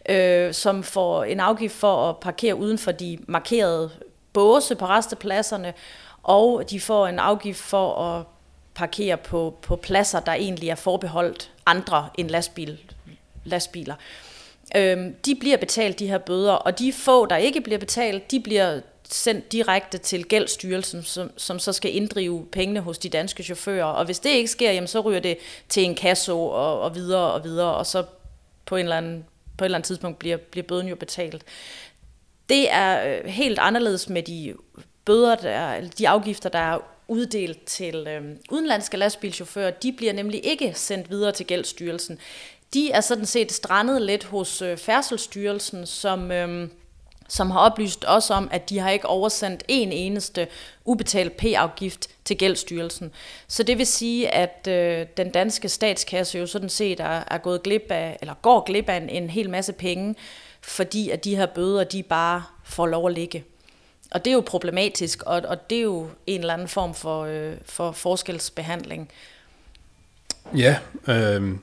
øh, 0.10 0.54
som 0.54 0.84
får 0.84 1.24
en 1.24 1.40
afgift 1.40 1.76
for 1.76 2.10
at 2.10 2.18
parkere 2.18 2.56
uden 2.56 2.78
for 2.78 2.92
de 2.92 3.18
markerede 3.28 3.90
båse 4.34 4.76
på 4.76 4.86
restepladserne, 4.86 5.74
og 6.24 6.64
de 6.70 6.80
får 6.80 7.08
en 7.08 7.20
afgift 7.20 7.60
for 7.60 7.96
at 7.96 8.26
parkere 8.76 9.18
på, 9.18 9.58
på 9.62 9.76
pladser, 9.76 10.20
der 10.20 10.34
egentlig 10.34 10.70
er 10.70 10.76
forbeholdt 10.76 11.52
andre 11.66 12.10
end 12.18 12.30
lastbil, 12.30 12.80
lastbiler. 13.44 13.96
Øhm, 14.76 15.16
de 15.26 15.36
bliver 15.36 15.58
betalt, 15.58 16.00
de 16.00 16.08
her 16.08 16.18
bøder, 16.18 16.54
og 16.54 16.80
de 16.80 16.94
få, 16.94 17.26
der 17.26 17.38
ikke 17.38 17.62
bliver 17.62 17.80
betalt, 17.80 18.32
de 18.32 18.40
bliver 18.40 18.80
sendt 19.10 19.52
direkte 19.52 19.98
til 19.98 20.26
gældsstyrelsen, 20.26 21.04
som, 21.04 21.32
som 21.38 21.60
så 21.60 21.74
skal 21.74 21.96
inddrive 21.96 22.46
pengene 22.52 22.80
hos 22.80 22.98
de 22.98 23.10
danske 23.10 23.44
chauffører. 23.44 23.86
Og 23.86 24.06
hvis 24.06 24.20
det 24.20 24.30
ikke 24.30 24.48
sker, 24.48 24.72
jamen, 24.72 24.88
så 24.88 25.00
ryger 25.00 25.20
det 25.20 25.38
til 25.70 25.84
en 25.84 25.96
kasso 25.96 26.48
og, 26.48 26.82
og 26.82 26.96
videre 26.96 27.34
og 27.34 27.44
videre, 27.44 27.76
og 27.76 27.86
så 27.86 28.04
på 28.66 28.76
en 28.76 28.86
eller 28.86 28.98
anden, 28.98 29.26
på 29.58 29.64
et 29.64 29.66
eller 29.66 29.78
andet 29.78 29.88
tidspunkt 29.88 30.20
bliver, 30.20 30.38
bliver 30.38 30.68
bøden 30.68 30.88
jo 30.88 30.96
betalt. 30.96 31.44
Det 32.50 32.72
er 32.72 33.18
øh, 33.18 33.26
helt 33.26 33.60
anderledes 33.60 34.10
med 34.10 34.24
de 34.24 34.54
bøder, 35.06 35.36
der, 35.36 35.82
de 35.98 36.10
afgifter, 36.10 36.50
der 36.50 36.60
er 36.60 36.80
uddelt 37.08 37.66
til 37.66 37.96
øh, 38.08 38.24
udenlandske 38.52 38.98
lastbilchauffører. 38.98 39.72
De 39.72 39.92
bliver 39.92 40.14
nemlig 40.14 40.46
ikke 40.46 40.74
sendt 40.76 41.10
videre 41.10 41.32
til 41.32 41.46
gældsstyrelsen. 41.46 42.20
De 42.74 42.92
er 42.92 43.02
sådan 43.02 43.26
set 43.26 43.52
strandet 43.52 44.02
lidt 44.02 44.24
hos 44.24 44.62
øh, 44.62 44.78
Færdselsstyrelsen, 44.78 45.86
som... 45.86 46.32
Øh, 46.32 46.70
som 47.28 47.52
har 47.52 47.60
oplyst 47.60 48.06
os 48.08 48.30
om, 48.30 48.50
at 48.52 48.70
de 48.70 48.80
har 48.80 48.90
ikke 48.90 49.08
oversendt 49.08 49.64
en 49.68 49.92
eneste 49.92 50.48
ubetalt 50.86 51.38
P-afgift 51.38 52.08
til 52.26 52.38
Gældsstyrelsen. 52.38 53.12
Så 53.48 53.64
det 53.64 53.78
vil 53.78 53.86
sige, 53.86 54.30
at 54.30 54.68
øh, 54.68 55.08
den 55.18 55.32
danske 55.32 55.70
statskasse 55.70 56.38
jo 56.38 56.48
sådan 56.48 56.70
set 56.70 57.00
er, 57.00 57.24
er 57.28 57.38
gået 57.38 57.64
glip 57.64 57.86
af, 57.90 58.18
eller 58.22 58.34
går 58.42 58.64
glip 58.64 58.90
af 58.90 58.98
en, 58.98 59.10
en 59.10 59.30
hel 59.30 59.50
masse 59.50 59.74
penge, 59.74 60.16
fordi 60.62 61.10
at 61.10 61.24
de 61.24 61.36
her 61.36 61.46
bøder, 61.46 61.84
de 61.84 62.04
bare 62.04 62.44
får 62.64 62.88
lov 62.88 63.08
at 63.08 63.14
ligge. 63.14 63.44
Og 64.12 64.26
det 64.26 64.32
er 64.32 64.36
jo 64.36 64.44
problematisk, 64.46 65.24
og, 65.24 65.42
og 65.48 65.70
det 65.70 65.78
er 65.78 65.82
jo 65.82 66.10
en 66.28 66.40
eller 66.40 66.54
anden 66.54 66.68
form 66.68 66.94
for, 66.94 67.24
øh, 67.24 67.54
for 67.66 67.92
forskelsbehandling. 67.92 69.12
Ja, 70.58 70.78
øh, 71.08 71.56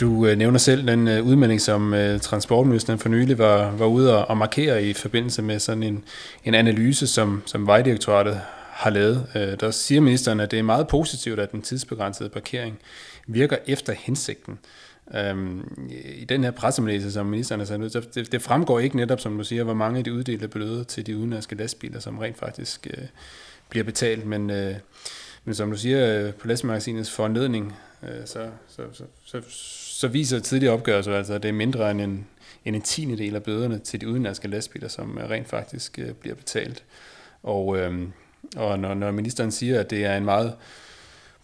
du 0.00 0.26
øh, 0.26 0.38
nævner 0.38 0.58
selv 0.58 0.86
den 0.86 1.08
øh, 1.08 1.26
udmelding, 1.26 1.60
som 1.60 1.94
øh, 1.94 2.20
transportministeren 2.20 2.98
for 2.98 3.08
nylig 3.08 3.38
var, 3.38 3.70
var 3.70 3.86
ude 3.86 4.18
og, 4.18 4.30
og 4.30 4.36
markere 4.36 4.84
i 4.84 4.92
forbindelse 4.92 5.42
med 5.42 5.58
sådan 5.58 5.82
en, 5.82 6.04
en 6.44 6.54
analyse, 6.54 7.06
som, 7.06 7.42
som 7.46 7.66
Vejdirektoratet 7.66 8.40
har 8.70 8.90
lavet. 8.90 9.26
Øh, 9.34 9.60
der 9.60 9.70
siger 9.70 10.00
ministeren, 10.00 10.40
at 10.40 10.50
det 10.50 10.58
er 10.58 10.62
meget 10.62 10.88
positivt, 10.88 11.40
at 11.40 11.52
den 11.52 11.62
tidsbegrænsede 11.62 12.28
parkering 12.28 12.78
virker 13.26 13.56
efter 13.66 13.92
hensigten. 13.92 14.58
Øhm, 15.14 15.88
I 16.16 16.24
den 16.24 16.44
her 16.44 16.50
pressemeddelelse, 16.50 17.12
som 17.12 17.26
ministeren 17.26 17.60
har 17.60 17.66
sendt 17.66 17.84
ud, 17.84 18.02
det, 18.14 18.32
det 18.32 18.42
fremgår 18.42 18.78
ikke 18.78 18.96
netop, 18.96 19.20
som 19.20 19.38
du 19.38 19.44
siger, 19.44 19.64
hvor 19.64 19.74
mange 19.74 19.98
af 19.98 20.04
de 20.04 20.12
uddelte 20.12 20.48
bøder 20.48 20.84
til 20.84 21.06
de 21.06 21.16
udenlandske 21.16 21.54
lastbiler, 21.54 22.00
som 22.00 22.18
rent 22.18 22.38
faktisk 22.38 22.86
øh, 22.90 23.04
bliver 23.68 23.84
betalt, 23.84 24.26
men, 24.26 24.50
øh, 24.50 24.74
men 25.44 25.54
som 25.54 25.70
du 25.70 25.76
siger, 25.76 26.26
øh, 26.26 26.32
på 26.32 26.48
lastmagasinets 26.48 27.10
foranledning, 27.10 27.74
øh, 28.02 28.26
så, 28.26 28.48
så, 28.68 28.82
så, 28.92 29.04
så, 29.24 29.40
så 30.04 30.08
viser 30.08 30.38
tidligere 30.38 30.74
opgørelser 30.74 31.12
altså, 31.12 31.18
altså, 31.18 31.34
at 31.34 31.42
det 31.42 31.48
er 31.48 31.52
mindre 31.52 31.90
end 31.90 32.00
en, 32.00 32.26
end 32.64 32.76
en 32.76 32.82
tiende 32.82 33.18
del 33.18 33.34
af 33.34 33.42
bøderne 33.42 33.78
til 33.78 34.00
de 34.00 34.08
udenlandske 34.08 34.48
lastbiler, 34.48 34.88
som 34.88 35.18
øh, 35.18 35.30
rent 35.30 35.48
faktisk 35.48 35.98
øh, 35.98 36.12
bliver 36.12 36.36
betalt. 36.36 36.84
Og, 37.42 37.78
øh, 37.78 38.08
og 38.56 38.78
når, 38.78 38.94
når 38.94 39.10
ministeren 39.10 39.52
siger, 39.52 39.80
at 39.80 39.90
det 39.90 40.04
er 40.04 40.16
en 40.16 40.24
meget 40.24 40.56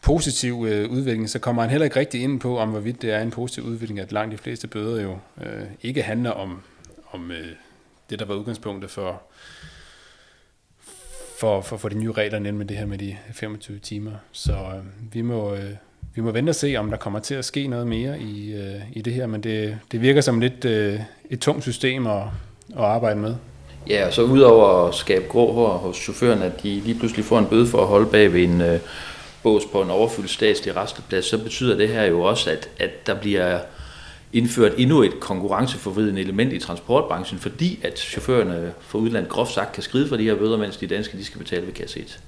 positiv 0.02 0.66
øh, 0.68 0.90
udvikling, 0.90 1.30
så 1.30 1.38
kommer 1.38 1.62
han 1.62 1.70
heller 1.70 1.84
ikke 1.84 2.00
rigtig 2.00 2.22
ind 2.22 2.40
på, 2.40 2.58
om 2.58 2.70
hvorvidt 2.70 3.02
det 3.02 3.10
er 3.10 3.20
en 3.20 3.30
positiv 3.30 3.64
udvikling, 3.64 4.00
at 4.00 4.12
langt 4.12 4.32
de 4.32 4.38
fleste 4.38 4.68
bøder 4.68 5.02
jo 5.02 5.18
øh, 5.42 5.64
ikke 5.82 6.02
handler 6.02 6.30
om, 6.30 6.62
om 7.10 7.30
øh, 7.30 7.46
det, 8.10 8.18
der 8.18 8.24
var 8.24 8.34
udgangspunktet 8.34 8.90
for, 8.90 9.22
for, 11.38 11.60
for, 11.60 11.76
for 11.76 11.88
de 11.88 11.98
nye 11.98 12.12
regler, 12.12 12.38
nemlig 12.38 12.68
det 12.68 12.76
her 12.76 12.86
med 12.86 12.98
de 12.98 13.16
25 13.32 13.78
timer. 13.78 14.12
Så 14.32 14.52
øh, 14.52 15.14
vi 15.14 15.22
må... 15.22 15.54
Øh, 15.54 15.74
vi 16.14 16.20
må 16.22 16.30
vente 16.30 16.50
og 16.50 16.54
se, 16.54 16.76
om 16.76 16.90
der 16.90 16.96
kommer 16.96 17.18
til 17.18 17.34
at 17.34 17.44
ske 17.44 17.66
noget 17.66 17.86
mere 17.86 18.20
i, 18.20 18.52
øh, 18.52 18.80
i 18.92 19.00
det 19.00 19.12
her, 19.12 19.26
men 19.26 19.42
det, 19.42 19.78
det 19.92 20.02
virker 20.02 20.20
som 20.20 20.40
lidt 20.40 20.64
øh, 20.64 21.00
et 21.30 21.40
tungt 21.40 21.62
system 21.62 22.06
at, 22.06 22.22
at 22.76 22.84
arbejde 22.84 23.20
med. 23.20 23.34
Ja, 23.88 24.06
og 24.06 24.12
så 24.12 24.22
udover 24.22 24.88
at 24.88 24.94
skabe 24.94 25.24
grå 25.28 25.52
hår 25.52 25.68
hos 25.68 25.96
chaufføren, 25.96 26.42
at 26.42 26.62
de 26.62 26.80
lige 26.80 26.98
pludselig 26.98 27.24
får 27.24 27.38
en 27.38 27.46
bøde 27.46 27.66
for 27.66 27.78
at 27.80 27.86
holde 27.86 28.06
bag 28.06 28.32
ved 28.32 28.42
en 28.42 28.60
øh, 28.60 28.80
bås 29.42 29.62
på 29.72 29.82
en 29.82 29.90
overfyldt 29.90 30.30
statslig 30.30 30.76
resteplads, 30.76 31.24
så 31.24 31.38
betyder 31.38 31.76
det 31.76 31.88
her 31.88 32.04
jo 32.04 32.20
også, 32.20 32.50
at, 32.50 32.68
at 32.78 33.06
der 33.06 33.14
bliver 33.14 33.58
indført 34.32 34.72
endnu 34.76 35.02
et 35.02 35.20
konkurrenceforvridende 35.20 36.20
element 36.20 36.52
i 36.52 36.58
transportbranchen, 36.58 37.38
fordi 37.38 37.80
at 37.82 37.98
chaufførerne 37.98 38.72
fra 38.80 38.98
udlandet 38.98 39.30
groft 39.30 39.52
sagt 39.52 39.72
kan 39.72 39.82
skride 39.82 40.08
for 40.08 40.16
de 40.16 40.24
her 40.24 40.34
bøder, 40.34 40.56
mens 40.56 40.76
de 40.76 40.86
danske 40.86 41.18
de 41.18 41.24
skal 41.24 41.38
betale 41.38 41.66
ved 41.66 41.72
kasse 41.72 42.00
1. 42.00 42.20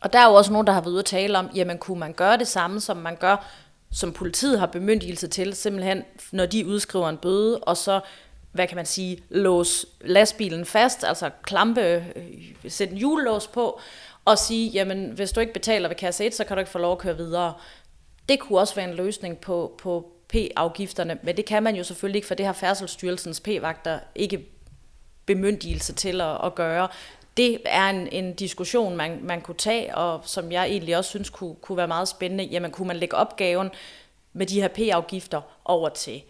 Og 0.00 0.12
der 0.12 0.18
er 0.18 0.28
jo 0.28 0.34
også 0.34 0.52
nogen, 0.52 0.66
der 0.66 0.72
har 0.72 0.80
været 0.80 0.92
ude 0.92 0.98
at 0.98 1.04
tale 1.04 1.38
om, 1.38 1.50
jamen 1.54 1.78
kunne 1.78 2.00
man 2.00 2.12
gøre 2.12 2.36
det 2.36 2.48
samme, 2.48 2.80
som 2.80 2.96
man 2.96 3.16
gør, 3.16 3.46
som 3.92 4.12
politiet 4.12 4.58
har 4.58 4.66
bemyndigelse 4.66 5.28
til, 5.28 5.54
simpelthen 5.54 6.02
når 6.32 6.46
de 6.46 6.66
udskriver 6.66 7.08
en 7.08 7.16
bøde, 7.16 7.58
og 7.58 7.76
så 7.76 8.00
hvad 8.52 8.66
kan 8.66 8.76
man 8.76 8.86
sige, 8.86 9.22
låse 9.28 9.86
lastbilen 10.00 10.64
fast, 10.64 11.04
altså 11.04 11.30
klampe, 11.42 12.04
øh, 12.16 12.36
sætte 12.68 12.92
en 12.92 12.98
hjullås 12.98 13.46
på, 13.46 13.80
og 14.24 14.38
sige, 14.38 14.70
jamen 14.70 15.10
hvis 15.10 15.32
du 15.32 15.40
ikke 15.40 15.52
betaler 15.52 15.88
ved 15.88 15.96
kasse 15.96 16.24
1, 16.24 16.34
så 16.34 16.44
kan 16.44 16.56
du 16.56 16.58
ikke 16.58 16.70
få 16.70 16.78
lov 16.78 16.92
at 16.92 16.98
køre 16.98 17.16
videre. 17.16 17.54
Det 18.28 18.40
kunne 18.40 18.58
også 18.58 18.74
være 18.74 18.88
en 18.88 18.94
løsning 18.94 19.38
på, 19.38 19.78
på 19.82 20.12
P-afgifterne, 20.28 21.18
men 21.22 21.36
det 21.36 21.44
kan 21.44 21.62
man 21.62 21.76
jo 21.76 21.84
selvfølgelig 21.84 22.18
ikke, 22.18 22.28
for 22.28 22.34
det 22.34 22.46
har 22.46 22.52
Færdselsstyrelsens 22.52 23.40
P-vagter 23.40 23.98
ikke 24.14 24.46
bemyndigelse 25.26 25.92
til 25.92 26.20
at, 26.20 26.44
at 26.44 26.54
gøre. 26.54 26.88
Det 27.38 27.58
er 27.64 27.90
en, 27.90 28.06
en 28.06 28.34
diskussion, 28.34 28.96
man, 28.96 29.20
man 29.22 29.40
kunne 29.40 29.54
tage, 29.54 29.96
og 29.96 30.20
som 30.24 30.52
jeg 30.52 30.66
egentlig 30.66 30.96
også 30.96 31.10
synes 31.10 31.30
kunne, 31.30 31.54
kunne 31.54 31.76
være 31.76 31.88
meget 31.88 32.08
spændende. 32.08 32.44
Jamen, 32.44 32.70
kunne 32.70 32.88
man 32.88 32.96
lægge 32.96 33.16
opgaven 33.16 33.70
med 34.32 34.46
de 34.46 34.60
her 34.60 34.68
P-afgifter 34.68 35.40
over 35.64 35.88
til 35.88 36.22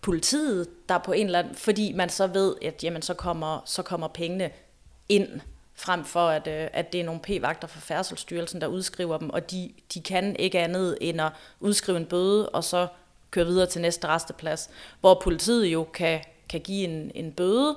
politiet, 0.00 0.68
der 0.88 0.98
på 0.98 1.12
en 1.12 1.26
eller 1.26 1.38
anden, 1.38 1.54
fordi 1.54 1.92
man 1.92 2.08
så 2.08 2.26
ved, 2.26 2.54
at 2.62 2.84
jamen, 2.84 3.02
så, 3.02 3.14
kommer, 3.14 3.60
så 3.64 3.82
kommer 3.82 4.08
pengene 4.08 4.50
ind, 5.08 5.40
frem 5.74 6.04
for 6.04 6.28
at, 6.28 6.46
øh, 6.46 6.68
at 6.72 6.92
det 6.92 7.00
er 7.00 7.04
nogle 7.04 7.20
p-vagter 7.20 7.68
fra 7.68 7.80
Færdselsstyrelsen, 7.80 8.60
der 8.60 8.66
udskriver 8.66 9.18
dem, 9.18 9.30
og 9.30 9.50
de, 9.50 9.72
de 9.94 10.00
kan 10.00 10.36
ikke 10.36 10.58
andet 10.58 10.98
end 11.00 11.20
at 11.20 11.32
udskrive 11.60 11.96
en 11.96 12.06
bøde, 12.06 12.48
og 12.48 12.64
så 12.64 12.86
køre 13.30 13.46
videre 13.46 13.66
til 13.66 13.80
næste 13.80 14.08
resteplads, 14.08 14.70
hvor 15.00 15.20
politiet 15.22 15.66
jo 15.66 15.84
kan, 15.84 16.20
kan 16.48 16.60
give 16.60 16.84
en, 16.84 17.10
en 17.14 17.32
bøde, 17.32 17.76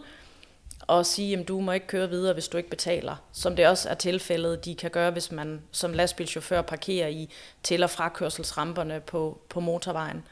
og 0.88 1.06
sige, 1.06 1.38
at 1.38 1.48
du 1.48 1.60
må 1.60 1.72
ikke 1.72 1.88
køre 1.88 2.10
videre, 2.10 2.34
hvis 2.34 2.48
du 2.48 2.58
ikke 2.58 2.70
betaler. 2.70 3.16
Som 3.32 3.56
det 3.56 3.68
også 3.68 3.90
er 3.90 3.94
tilfældet, 3.94 4.66
de 4.66 4.76
kan 4.76 4.92
gøre, 4.92 5.12
hvis 5.12 5.32
man 5.32 5.62
som 5.72 5.94
lastbilchauffør 5.94 6.62
parkerer 6.62 7.08
i 7.08 7.30
til- 7.64 7.84
og 7.84 7.90
frakørselsramperne 7.90 9.00
på, 9.00 9.42
på 9.50 9.60
motorvejen. 9.60 10.24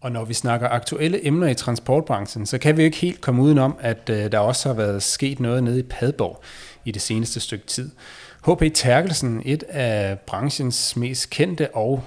Og 0.00 0.12
når 0.12 0.24
vi 0.24 0.34
snakker 0.34 0.68
aktuelle 0.68 1.26
emner 1.26 1.48
i 1.48 1.54
transportbranchen, 1.54 2.46
så 2.46 2.58
kan 2.58 2.76
vi 2.76 2.82
jo 2.82 2.84
ikke 2.84 2.96
helt 2.96 3.20
komme 3.20 3.42
udenom, 3.42 3.76
at 3.80 4.10
øh, 4.10 4.32
der 4.32 4.38
også 4.38 4.68
har 4.68 4.74
været 4.74 5.02
sket 5.02 5.40
noget 5.40 5.64
nede 5.64 5.78
i 5.78 5.82
Padborg 5.82 6.42
i 6.84 6.90
det 6.90 7.02
seneste 7.02 7.40
stykke 7.40 7.66
tid. 7.66 7.90
H.P. 8.46 8.62
Terkelsen, 8.74 9.42
et 9.44 9.62
af 9.62 10.18
branchens 10.18 10.96
mest 10.96 11.30
kendte 11.30 11.74
og 11.74 12.04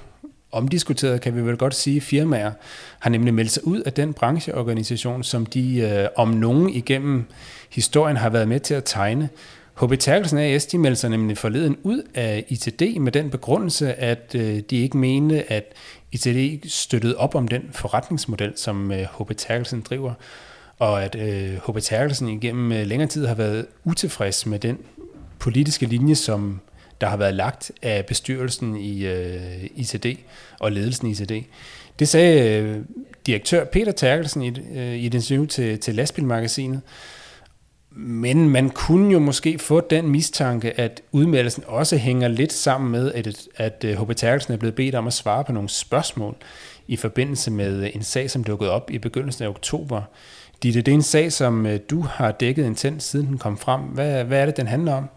omdiskuterede, 0.51 1.19
kan 1.19 1.35
vi 1.35 1.41
vel 1.41 1.57
godt 1.57 1.75
sige, 1.75 2.01
firmaer, 2.01 2.51
har 2.99 3.09
nemlig 3.09 3.33
meldt 3.33 3.51
sig 3.51 3.67
ud 3.67 3.81
af 3.81 3.93
den 3.93 4.13
brancheorganisation, 4.13 5.23
som 5.23 5.45
de 5.45 5.79
øh, 5.79 6.07
om 6.15 6.29
nogen 6.29 6.69
igennem 6.69 7.25
historien 7.69 8.17
har 8.17 8.29
været 8.29 8.47
med 8.47 8.59
til 8.59 8.73
at 8.73 8.83
tegne. 8.85 9.29
HB 9.81 9.99
Terkelsen 9.99 10.37
AS 10.37 10.65
de 10.65 10.77
meldte 10.77 11.01
sig 11.01 11.09
nemlig 11.09 11.37
forleden 11.37 11.77
ud 11.83 12.03
af 12.15 12.45
ITD 12.47 12.99
med 12.99 13.11
den 13.11 13.29
begrundelse, 13.29 13.93
at 13.93 14.35
øh, 14.35 14.59
de 14.69 14.77
ikke 14.77 14.97
mente, 14.97 15.51
at 15.51 15.73
ITD 16.11 16.67
støttede 16.69 17.17
op 17.17 17.35
om 17.35 17.47
den 17.47 17.61
forretningsmodel, 17.71 18.53
som 18.55 18.91
øh, 18.91 19.05
HB 19.19 19.37
Terkelsen 19.37 19.81
driver, 19.81 20.13
og 20.79 21.03
at 21.03 21.15
øh, 21.15 21.57
HB 21.67 21.77
Terkelsen 21.81 22.29
igennem 22.29 22.71
øh, 22.71 22.85
længere 22.85 23.09
tid 23.09 23.25
har 23.25 23.35
været 23.35 23.65
utilfreds 23.83 24.45
med 24.45 24.59
den 24.59 24.77
politiske 25.39 25.85
linje, 25.85 26.15
som 26.15 26.59
der 27.01 27.07
har 27.07 27.17
været 27.17 27.33
lagt 27.33 27.71
af 27.81 28.05
bestyrelsen 28.05 28.75
i 28.75 29.05
øh, 29.05 29.63
ICD 29.75 30.05
og 30.59 30.71
ledelsen 30.71 31.07
i 31.07 31.11
ICD. 31.11 31.31
Det 31.99 32.07
sagde 32.07 32.61
øh, 32.61 32.77
direktør 33.25 33.65
Peter 33.65 33.91
Terkelsen 33.91 34.41
i, 34.41 34.59
øh, 34.75 34.95
i 34.95 35.05
et 35.05 35.13
interview 35.13 35.45
til, 35.45 35.79
til 35.79 35.95
Lastbilmagasinet. 35.95 36.81
Men 37.91 38.49
man 38.49 38.69
kunne 38.69 39.11
jo 39.11 39.19
måske 39.19 39.59
få 39.59 39.81
den 39.81 40.09
mistanke, 40.09 40.79
at 40.79 41.01
udmeldelsen 41.11 41.63
også 41.67 41.97
hænger 41.97 42.27
lidt 42.27 42.53
sammen 42.53 42.91
med, 42.91 43.11
at, 43.13 43.47
at 43.55 43.83
øh, 43.85 44.01
HB 44.01 44.15
Terkelsen 44.15 44.53
er 44.53 44.57
blevet 44.57 44.75
bedt 44.75 44.95
om 44.95 45.07
at 45.07 45.13
svare 45.13 45.43
på 45.43 45.51
nogle 45.51 45.69
spørgsmål 45.69 46.35
i 46.87 46.95
forbindelse 46.95 47.51
med 47.51 47.83
øh, 47.83 47.89
en 47.95 48.03
sag, 48.03 48.31
som 48.31 48.43
dukkede 48.43 48.71
op 48.71 48.91
i 48.91 48.97
begyndelsen 48.97 49.43
af 49.43 49.49
oktober. 49.49 50.01
Ditte, 50.63 50.81
det 50.81 50.91
er 50.91 50.95
en 50.95 51.01
sag, 51.01 51.31
som 51.31 51.65
øh, 51.65 51.79
du 51.89 52.01
har 52.01 52.31
dækket 52.31 52.65
intens, 52.65 53.03
siden 53.03 53.27
den 53.27 53.37
kom 53.37 53.57
frem. 53.57 53.81
Hvad, 53.81 54.23
hvad 54.23 54.41
er 54.41 54.45
det, 54.45 54.57
den 54.57 54.67
handler 54.67 54.93
om? 54.93 55.09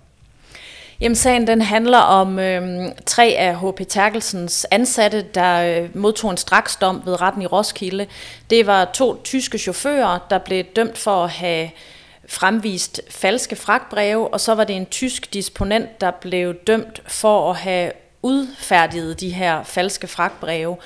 Jamen, 1.01 1.17
sagen 1.17 1.47
den 1.47 1.63
handler 1.63 1.99
om 1.99 2.39
øh, 2.39 2.93
tre 3.07 3.25
af 3.39 3.59
H.P. 3.61 3.89
Terkelsens 3.89 4.67
ansatte, 4.71 5.23
der 5.23 5.83
øh, 5.83 5.97
modtog 5.97 6.31
en 6.31 6.37
straksdom 6.37 7.03
ved 7.05 7.21
retten 7.21 7.43
i 7.43 7.47
Roskilde. 7.47 8.07
Det 8.51 8.67
var 8.67 8.85
to 8.85 9.23
tyske 9.25 9.59
chauffører, 9.59 10.19
der 10.31 10.39
blev 10.39 10.65
dømt 10.65 10.99
for 10.99 11.25
at 11.25 11.31
have 11.31 11.71
fremvist 12.29 13.01
falske 13.11 13.57
fragtbreve, 13.57 14.29
og 14.29 14.41
så 14.41 14.55
var 14.55 14.65
det 14.65 14.77
en 14.77 14.87
tysk 14.87 15.35
disponent, 15.35 16.01
der 16.01 16.11
blev 16.11 16.55
dømt 16.55 17.03
for 17.07 17.51
at 17.51 17.57
have 17.57 17.93
udfærdiget 18.23 19.21
de 19.21 19.31
her 19.31 19.63
falske 19.63 20.07
fragtbreve. 20.07 20.77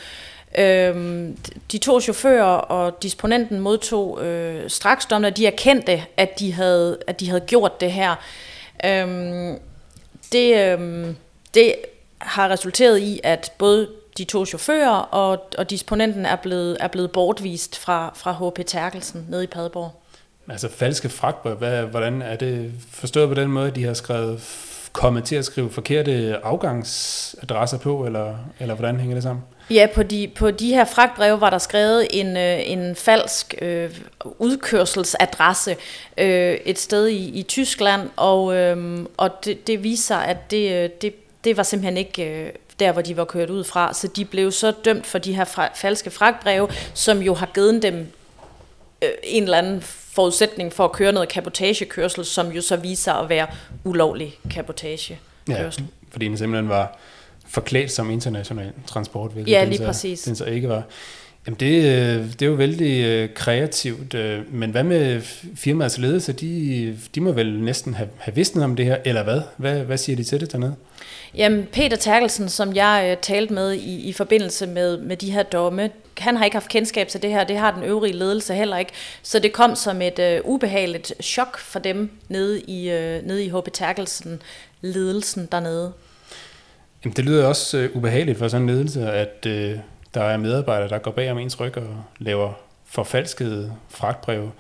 Øhm, 0.59 1.37
de 1.73 1.79
to 1.79 2.01
chauffører 2.01 2.45
og 2.57 3.03
disponenten 3.03 3.61
modtog 3.61 4.25
øh, 4.25 4.71
straksdommer, 4.71 5.31
de 5.31 5.47
erkendte, 5.47 6.03
at 6.17 6.39
de 6.39 6.53
havde, 6.53 6.99
at 7.07 7.21
de 7.21 7.29
havde 7.29 7.41
gjort 7.41 7.81
det 7.81 7.93
her. 7.93 8.15
Øhm, 8.85 9.59
det, 10.33 10.79
øh, 10.79 11.07
det 11.55 11.75
har 12.19 12.49
resulteret 12.49 12.99
i, 12.99 13.21
at 13.25 13.53
både 13.59 13.89
de 14.19 14.25
to 14.25 14.47
chauffører 14.47 14.97
og, 14.97 15.49
og 15.59 15.71
disponenten 15.71 16.27
er 16.27 16.37
blevet, 16.37 16.77
er 16.81 16.89
blevet 16.89 17.11
bortvist 17.11 17.79
fra, 17.79 18.13
fra 18.17 18.33
HP 18.33 18.67
Terkelsen 18.67 19.27
nede 19.29 19.45
i 19.45 19.47
Padborg. 19.47 20.03
Altså 20.49 20.69
falske 20.71 21.09
fragtbrev, 21.09 21.55
hvad, 21.57 21.83
hvordan 21.83 22.23
er 22.23 22.37
det 22.37 22.73
forstået 22.91 23.29
på 23.29 23.35
den 23.35 23.51
måde, 23.51 23.69
at 23.69 23.77
de 23.77 23.85
har 23.85 23.95
skrevet, 23.95 24.41
kommet 24.93 25.25
til 25.25 25.37
at 25.37 25.45
skrive 25.45 25.71
forkerte 25.71 26.37
afgangsadresser 26.45 27.79
på, 27.79 28.07
eller, 28.07 28.35
eller 28.59 28.75
hvordan 28.75 29.01
hænger 29.01 29.17
det 29.17 29.23
sammen? 29.23 29.45
Ja, 29.71 29.87
på 29.95 30.03
de, 30.03 30.31
på 30.37 30.51
de 30.51 30.69
her 30.69 30.85
fragtbreve 30.85 31.41
var 31.41 31.51
der 31.51 31.59
skrevet 31.59 32.07
en, 32.11 32.37
øh, 32.37 32.71
en 32.71 32.97
falsk 32.97 33.55
øh, 33.63 33.91
udkørselsadresse 34.39 35.77
øh, 36.19 36.55
et 36.65 36.79
sted 36.79 37.07
i, 37.07 37.39
i 37.39 37.43
Tyskland, 37.43 38.11
og, 38.17 38.55
øh, 38.55 39.07
og 39.17 39.31
det, 39.45 39.67
det 39.67 39.83
viser 39.83 40.05
sig, 40.05 40.27
at 40.27 40.51
det, 40.51 40.73
øh, 40.73 40.91
det, 41.03 41.15
det 41.45 41.57
var 41.57 41.63
simpelthen 41.63 41.97
ikke 41.97 42.45
øh, 42.45 42.53
der, 42.81 42.93
hvor 42.93 43.03
de 43.03 43.17
var 43.17 43.25
kørt 43.25 43.51
ud 43.51 43.65
fra. 43.65 43.95
Så 43.95 44.09
de 44.09 44.25
blev 44.25 44.53
så 44.53 44.71
dømt 44.85 45.07
for 45.07 45.19
de 45.19 45.33
her 45.33 45.45
fra, 45.45 45.69
falske 45.75 46.11
fragtbreve, 46.11 46.69
som 46.95 47.23
jo 47.23 47.35
har 47.35 47.49
givet 47.55 47.83
dem 47.83 48.07
øh, 49.03 49.09
en 49.23 49.43
eller 49.43 49.59
anden 49.59 49.83
forudsætning 49.83 50.73
for 50.73 50.85
at 50.85 50.93
køre 50.93 51.13
noget 51.13 51.29
kapotagekørsel, 51.29 52.25
som 52.25 52.53
jo 52.53 52.63
så 52.63 52.77
viser 52.77 53.13
at 53.13 53.29
være 53.29 53.47
ulovlig 53.85 54.39
kapotagekørsel. 54.51 55.19
Ja, 55.49 55.71
fordi 56.11 56.29
den 56.29 56.39
simpelthen 56.39 56.69
var 56.69 56.99
forklædt 57.57 57.93
som 57.93 58.11
international 58.11 58.73
transport, 58.87 59.33
hvilket 59.33 59.53
ja, 59.53 59.65
lige 59.65 59.71
den, 59.71 59.79
så, 59.79 59.87
præcis. 59.87 60.23
den 60.23 60.37
så 60.37 60.45
ikke 60.45 60.69
var. 60.69 60.83
Jamen 61.47 61.61
det, 61.61 61.77
øh, 61.77 62.33
det 62.33 62.43
er 62.43 62.47
jo 62.47 62.53
vældig 62.53 63.05
øh, 63.05 63.29
kreativt, 63.35 64.15
øh, 64.15 64.55
men 64.55 64.71
hvad 64.71 64.85
med 64.85 65.21
firmaets 65.57 65.99
ledelse? 65.99 66.33
De, 66.33 66.99
de 67.15 67.21
må 67.21 67.33
vel 67.33 67.61
næsten 67.61 67.95
have, 67.95 68.09
have 68.19 68.35
vidst 68.35 68.55
noget 68.55 68.71
om 68.71 68.77
det 68.77 68.85
her, 68.85 68.97
eller 69.05 69.23
hvad? 69.25 69.41
hvad? 69.57 69.79
Hvad 69.79 69.97
siger 69.97 70.17
de 70.17 70.25
til 70.25 70.41
det 70.41 70.53
dernede? 70.53 70.75
Jamen 71.35 71.67
Peter 71.73 71.97
Terkelsen, 71.97 72.49
som 72.49 72.75
jeg 72.75 73.17
talte 73.23 73.55
med 73.55 73.73
i, 73.73 74.09
i 74.09 74.13
forbindelse 74.13 74.67
med, 74.67 74.99
med 74.99 75.17
de 75.17 75.31
her 75.31 75.43
domme, 75.43 75.91
han 76.19 76.37
har 76.37 76.45
ikke 76.45 76.55
haft 76.55 76.69
kendskab 76.69 77.09
til 77.09 77.23
det 77.23 77.31
her, 77.31 77.45
det 77.45 77.57
har 77.57 77.71
den 77.71 77.83
øvrige 77.83 78.17
ledelse 78.17 78.55
heller 78.55 78.79
ikke. 78.79 78.93
Så 79.23 79.39
det 79.39 79.53
kom 79.53 79.75
som 79.75 80.03
et 80.03 80.19
uh, 80.19 80.51
ubehageligt 80.51 81.13
chok 81.23 81.59
for 81.59 81.79
dem 81.79 82.11
nede 82.29 82.61
i, 82.61 82.89
uh, 82.89 83.27
nede 83.27 83.45
i 83.45 83.49
HB 83.49 83.69
Terkelsen, 83.73 84.43
ledelsen 84.81 85.49
dernede. 85.53 85.93
Jamen, 87.07 87.17
det 87.17 87.25
lyder 87.25 87.47
også 87.47 87.79
øh, 87.79 87.97
ubehageligt 87.97 88.39
for 88.39 88.49
sådan 88.49 88.69
en 88.69 88.75
ledelse, 88.75 89.11
at 89.11 89.47
øh, 89.47 89.79
der 90.15 90.23
er 90.23 90.37
medarbejdere, 90.37 90.89
der 90.89 90.99
går 90.99 91.11
bag 91.11 91.31
om 91.31 91.39
ens 91.39 91.61
ryg 91.61 91.77
og 91.77 92.05
laver 92.19 92.53
forfalskede 92.85 93.73
fragtbreve. 93.89 94.53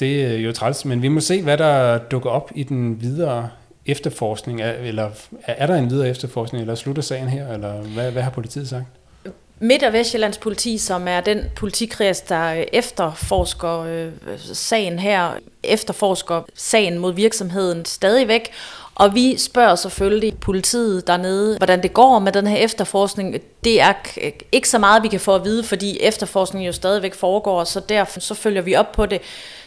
Det 0.00 0.24
øh, 0.24 0.32
er 0.32 0.36
jo 0.36 0.52
træls, 0.52 0.84
men 0.84 1.02
vi 1.02 1.08
må 1.08 1.20
se, 1.20 1.42
hvad 1.42 1.58
der 1.58 1.98
dukker 1.98 2.30
op 2.30 2.50
i 2.54 2.62
den 2.62 3.02
videre 3.02 3.50
efterforskning, 3.86 4.60
eller 4.62 5.10
er 5.46 5.66
der 5.66 5.74
en 5.74 5.90
videre 5.90 6.08
efterforskning, 6.08 6.60
eller 6.60 6.74
slutter 6.74 7.02
sagen 7.02 7.28
her, 7.28 7.52
eller 7.52 7.72
hvad, 7.72 8.10
hvad 8.10 8.22
har 8.22 8.30
politiet 8.30 8.68
sagt? 8.68 8.84
Midt- 9.60 9.82
og 9.82 9.92
Vestjyllands 9.92 10.38
politi, 10.38 10.78
som 10.78 11.08
er 11.08 11.20
den 11.20 11.44
politikreds, 11.56 12.20
der 12.20 12.54
øh, 12.54 12.64
efterforsker 12.72 13.80
øh, 13.80 14.12
sagen 14.38 14.98
her, 14.98 15.30
efterforsker 15.62 16.42
sagen 16.54 16.98
mod 16.98 17.14
virksomheden 17.14 17.84
stadigvæk, 17.84 18.50
og 18.96 19.14
vi 19.14 19.36
spørger 19.38 19.74
selvfølgelig 19.74 20.38
politiet 20.40 21.06
dernede, 21.06 21.56
hvordan 21.56 21.82
det 21.82 21.92
går 21.92 22.18
med 22.18 22.32
den 22.32 22.46
her 22.46 22.56
efterforskning. 22.56 23.36
Det 23.64 23.80
er 23.80 23.92
ikke 24.52 24.68
så 24.68 24.78
meget, 24.78 25.02
vi 25.02 25.08
kan 25.08 25.20
få 25.20 25.34
at 25.34 25.44
vide, 25.44 25.64
fordi 25.64 26.00
efterforskningen 26.00 26.66
jo 26.66 26.72
stadigvæk 26.72 27.14
foregår, 27.14 27.64
så 27.64 27.80
derfor 27.80 28.20
så 28.20 28.34
følger 28.34 28.62
vi 28.62 28.74
op 28.74 28.92
på 28.92 29.06
det 29.06 29.20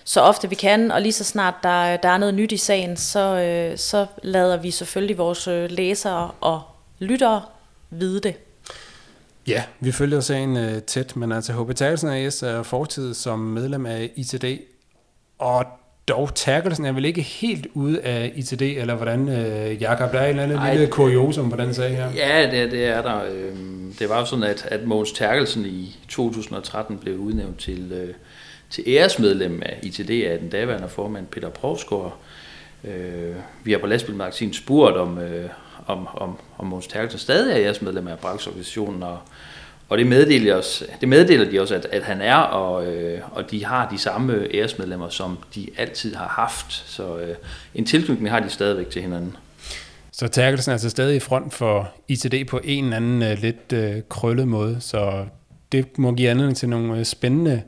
så 0.09 0.21
ofte 0.21 0.49
vi 0.49 0.55
kan, 0.55 0.91
og 0.91 1.01
lige 1.01 1.13
så 1.13 1.23
snart 1.23 1.53
der, 1.63 1.97
der 1.97 2.09
er 2.09 2.17
noget 2.17 2.33
nyt 2.33 2.51
i 2.51 2.57
sagen, 2.57 2.97
så, 2.97 3.19
øh, 3.19 3.77
så 3.77 4.05
lader 4.23 4.57
vi 4.57 4.71
selvfølgelig 4.71 5.17
vores 5.17 5.47
øh, 5.47 5.71
læsere 5.71 6.31
og 6.41 6.61
lyttere 6.99 7.41
vide 7.89 8.19
det. 8.19 8.35
Ja, 9.47 9.63
vi 9.79 9.91
følger 9.91 10.19
sagen 10.19 10.57
øh, 10.57 10.81
tæt, 10.81 11.15
men 11.15 11.31
altså 11.31 11.53
HB 11.53 11.75
Terkelsen 11.75 12.09
AS 12.09 12.43
er 12.43 12.63
fortid 12.63 13.13
som 13.13 13.39
medlem 13.39 13.85
af 13.85 14.11
ITD, 14.15 14.45
og 15.39 15.65
dog 16.09 16.35
Terkelsen 16.35 16.85
er 16.85 16.91
vel 16.91 17.05
ikke 17.05 17.21
helt 17.21 17.67
ude 17.73 18.01
af 18.01 18.31
ITD, 18.35 18.61
eller 18.61 18.95
hvordan, 18.95 19.29
øh, 19.29 19.81
Jakob, 19.81 20.11
der 20.11 20.19
er 20.19 20.29
en 20.29 20.39
eller 20.39 20.57
anden 20.59 20.77
lille 20.77 20.91
kuriosum 20.91 21.49
på 21.49 21.57
den 21.57 21.73
sag 21.73 21.89
her? 21.89 22.11
Ja, 22.15 22.51
det, 22.51 22.71
det 22.71 22.85
er 22.85 23.01
der. 23.01 23.21
Øhm, 23.31 23.93
det 23.99 24.09
var 24.09 24.19
jo 24.19 24.25
sådan, 24.25 24.43
at, 24.43 24.67
at 24.71 24.85
Mogens 24.85 25.11
Terkelsen 25.11 25.65
i 25.65 25.97
2013 26.09 26.97
blev 26.97 27.17
udnævnt 27.17 27.59
til, 27.59 27.91
øh, 27.91 28.13
til 28.69 28.83
æresmedlem 28.87 29.61
af 29.65 29.79
ITD 29.83 30.09
af 30.09 30.39
den 30.39 30.49
daværende 30.49 30.89
formand 30.89 31.27
Peter 31.27 31.49
Provsgaard. 31.49 32.17
Øh, 32.83 33.35
vi 33.63 33.71
har 33.71 33.79
på 33.79 33.87
Lastbilmagasin 33.87 34.53
spurgt, 34.53 34.97
om, 34.97 35.17
øh, 35.17 35.49
om, 35.87 36.07
om, 36.13 36.39
om 36.57 36.67
Måns 36.67 36.87
Terkelsen 36.87 37.19
stadig 37.19 37.53
er 37.53 37.67
æresmedlem 37.67 38.07
af 38.07 38.19
brancheorganisationen, 38.19 39.03
og, 39.03 39.17
og 39.89 39.97
det 39.97 40.08
meddeler, 40.08 40.56
os, 40.56 40.84
det 41.02 41.10
meddeler 41.10 41.52
de 41.52 41.62
også, 41.62 41.75
at, 41.75 41.88
at 41.91 42.04
han 42.04 42.21
er, 42.21 42.36
og, 42.36 42.88
øh, 42.88 43.21
og 43.32 43.52
de 43.52 43.65
har 43.65 43.89
de 43.89 43.97
samme 43.97 44.47
æresmedlemmer, 44.54 45.10
som 45.10 45.38
de 45.56 45.69
altid 45.78 46.15
har 46.15 46.28
haft. 46.28 46.71
Så 46.71 47.17
øh, 47.17 47.36
en 47.75 47.86
tilknytning 47.86 48.32
har 48.32 48.39
de 48.39 48.49
stadigvæk 48.49 48.89
til 48.89 49.02
hinanden. 49.02 49.36
Så 50.12 50.28
Terkelsen 50.28 50.69
er 50.69 50.73
altså 50.73 50.89
stadig 50.89 51.15
i 51.15 51.19
front 51.19 51.54
for 51.54 51.91
ITD 52.08 52.45
på 52.47 52.60
en 52.63 52.84
eller 52.84 52.97
anden 52.97 53.23
øh, 53.23 53.38
lidt 53.41 53.73
øh, 53.73 53.95
krøllet 54.10 54.47
måde, 54.47 54.78
så 54.80 55.25
det 55.71 55.97
må 55.97 56.12
give 56.12 56.30
anledning 56.30 56.58
til 56.58 56.69
nogle 56.69 56.99
øh, 56.99 57.06
spændende 57.06 57.62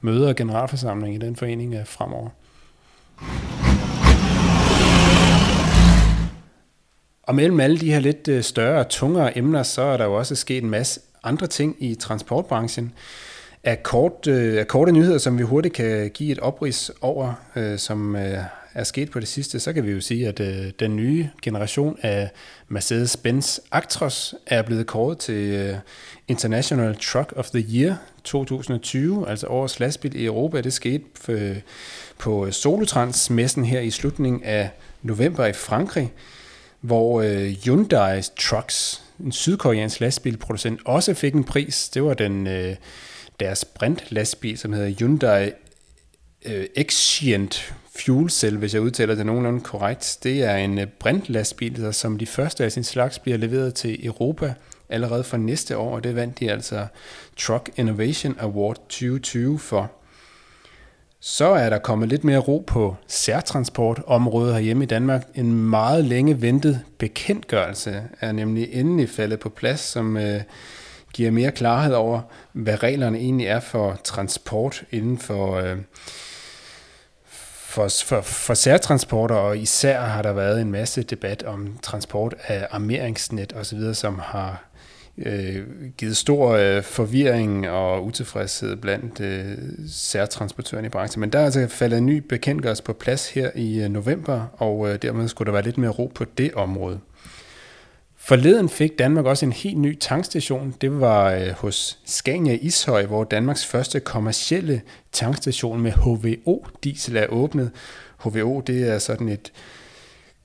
møder 0.00 0.28
og 0.28 0.36
generalforsamling 0.36 1.14
i 1.14 1.18
den 1.18 1.36
forening 1.36 1.74
øh, 1.74 1.86
fremover. 1.86 2.28
Og 7.22 7.34
mellem 7.34 7.60
alle 7.60 7.78
de 7.78 7.92
her 7.92 8.00
lidt 8.00 8.28
øh, 8.28 8.42
større 8.42 8.80
og 8.80 8.88
tungere 8.88 9.38
emner, 9.38 9.62
så 9.62 9.82
er 9.82 9.96
der 9.96 10.04
jo 10.04 10.14
også 10.14 10.34
sket 10.34 10.62
en 10.62 10.70
masse 10.70 11.00
andre 11.24 11.46
ting 11.46 11.76
i 11.78 11.94
transportbranchen. 11.94 12.92
Af, 13.64 13.82
kort, 13.82 14.26
øh, 14.26 14.58
af 14.58 14.68
korte 14.68 14.92
nyheder, 14.92 15.18
som 15.18 15.38
vi 15.38 15.42
hurtigt 15.42 15.74
kan 15.74 16.10
give 16.10 16.32
et 16.32 16.38
oprids 16.38 16.90
over, 17.00 17.34
øh, 17.56 17.78
som 17.78 18.16
øh, 18.16 18.38
er 18.74 18.84
sket 18.84 19.10
på 19.10 19.20
det 19.20 19.28
sidste, 19.28 19.60
så 19.60 19.72
kan 19.72 19.86
vi 19.86 19.90
jo 19.90 20.00
sige, 20.00 20.28
at 20.28 20.40
øh, 20.40 20.72
den 20.80 20.96
nye 20.96 21.28
generation 21.42 21.98
af 22.02 22.30
Mercedes-Benz 22.68 23.58
Actros 23.72 24.34
er 24.46 24.62
blevet 24.62 24.86
kåret 24.86 25.18
til 25.18 25.34
øh, 25.34 25.76
International 26.28 26.96
Truck 26.96 27.32
of 27.36 27.50
the 27.50 27.66
Year 27.74 27.96
2020, 28.24 29.28
altså 29.28 29.46
årets 29.46 29.80
lastbil 29.80 30.16
i 30.16 30.24
Europa. 30.24 30.60
Det 30.60 30.72
skete 30.72 31.04
øh, 31.28 31.56
på 32.18 32.50
Solotrans-messen 32.50 33.64
her 33.64 33.80
i 33.80 33.90
slutningen 33.90 34.42
af 34.42 34.70
november 35.02 35.46
i 35.46 35.52
Frankrig, 35.52 36.12
hvor 36.80 37.20
øh, 37.20 37.56
Hyundai 37.64 38.22
Trucks, 38.40 39.03
en 39.20 39.32
sydkoreansk 39.32 40.00
lastbilproducent, 40.00 40.80
også 40.84 41.14
fik 41.14 41.34
en 41.34 41.44
pris. 41.44 41.88
Det 41.88 42.04
var 42.04 42.14
den 42.14 42.46
øh, 42.46 42.76
deres 43.40 43.64
Brint-lastbil, 43.64 44.58
som 44.58 44.72
hedder 44.72 44.90
Hyundai 44.98 45.50
øh, 46.44 46.66
Xcient 46.90 47.74
Fuel 47.98 48.30
Cell, 48.30 48.56
hvis 48.56 48.74
jeg 48.74 48.82
udtaler 48.82 49.14
det 49.14 49.26
nogenlunde 49.26 49.60
korrekt. 49.60 50.18
Det 50.22 50.42
er 50.42 50.56
en 50.56 50.78
øh, 50.78 50.86
brintlastbil, 50.86 51.76
der 51.76 51.90
som 51.90 52.18
de 52.18 52.26
første 52.26 52.64
af 52.64 52.72
sin 52.72 52.84
slags 52.84 53.18
bliver 53.18 53.38
leveret 53.38 53.74
til 53.74 54.06
Europa 54.06 54.54
allerede 54.88 55.24
fra 55.24 55.36
næste 55.36 55.76
år, 55.76 55.94
og 55.94 56.04
det 56.04 56.16
vandt 56.16 56.40
de 56.40 56.50
altså 56.50 56.86
Truck 57.36 57.70
Innovation 57.76 58.36
Award 58.38 58.76
2020 58.76 59.58
for. 59.58 59.92
Så 61.26 61.44
er 61.44 61.70
der 61.70 61.78
kommet 61.78 62.08
lidt 62.08 62.24
mere 62.24 62.38
ro 62.38 62.64
på 62.66 62.96
særtransportområdet 63.06 64.54
herhjemme 64.54 64.84
i 64.84 64.86
Danmark. 64.86 65.24
En 65.34 65.54
meget 65.54 66.04
længe 66.04 66.42
ventet 66.42 66.80
bekendtgørelse 66.98 68.02
er 68.20 68.32
nemlig 68.32 68.68
endelig 68.72 69.10
faldet 69.10 69.40
på 69.40 69.48
plads, 69.48 69.80
som 69.80 70.16
øh, 70.16 70.40
giver 71.12 71.30
mere 71.30 71.52
klarhed 71.52 71.94
over, 71.94 72.20
hvad 72.52 72.82
reglerne 72.82 73.18
egentlig 73.18 73.46
er 73.46 73.60
for 73.60 74.00
transport 74.04 74.84
inden 74.90 75.18
for, 75.18 75.56
øh, 75.56 75.76
for, 77.24 77.88
for, 78.04 78.20
for 78.20 78.54
særtransporter, 78.54 79.34
og 79.34 79.58
især 79.58 80.00
har 80.00 80.22
der 80.22 80.32
været 80.32 80.60
en 80.60 80.70
masse 80.70 81.02
debat 81.02 81.42
om 81.42 81.78
transport 81.82 82.34
af 82.46 82.68
armeringsnet 82.70 83.52
osv., 83.52 83.94
som 83.94 84.18
har 84.18 84.64
øh, 85.18 85.62
givet 85.98 86.16
stor 86.16 86.50
øh, 86.50 86.82
forvirring 86.82 87.68
og 87.68 88.04
utilfredshed 88.04 88.76
blandt 88.76 89.20
øh, 89.20 89.58
særtransportørerne 89.88 90.86
i 90.86 90.90
branchen. 90.90 91.20
Men 91.20 91.30
der 91.30 91.38
er 91.38 91.44
altså 91.44 91.66
faldet 91.68 91.98
en 91.98 92.06
ny 92.06 92.16
bekendtgørelse 92.28 92.82
på 92.82 92.92
plads 92.92 93.30
her 93.30 93.50
i 93.54 93.82
øh, 93.82 93.88
november, 93.88 94.46
og 94.56 94.88
øh, 94.88 95.02
dermed 95.02 95.28
skulle 95.28 95.46
der 95.46 95.52
være 95.52 95.64
lidt 95.64 95.78
mere 95.78 95.90
ro 95.90 96.12
på 96.14 96.24
det 96.38 96.54
område. 96.54 97.00
Forleden 98.16 98.68
fik 98.68 98.98
Danmark 98.98 99.24
også 99.24 99.46
en 99.46 99.52
helt 99.52 99.78
ny 99.78 99.98
tankstation. 99.98 100.74
Det 100.80 101.00
var 101.00 101.32
øh, 101.32 101.50
hos 101.50 101.98
Scania 102.04 102.58
Ishøj, 102.60 103.06
hvor 103.06 103.24
Danmarks 103.24 103.66
første 103.66 104.00
kommercielle 104.00 104.82
tankstation 105.12 105.80
med 105.80 105.92
HVO-diesel 105.92 107.16
er 107.16 107.26
åbnet. 107.26 107.70
HVO 108.18 108.60
det 108.60 108.88
er 108.88 108.98
sådan 108.98 109.28
et 109.28 109.52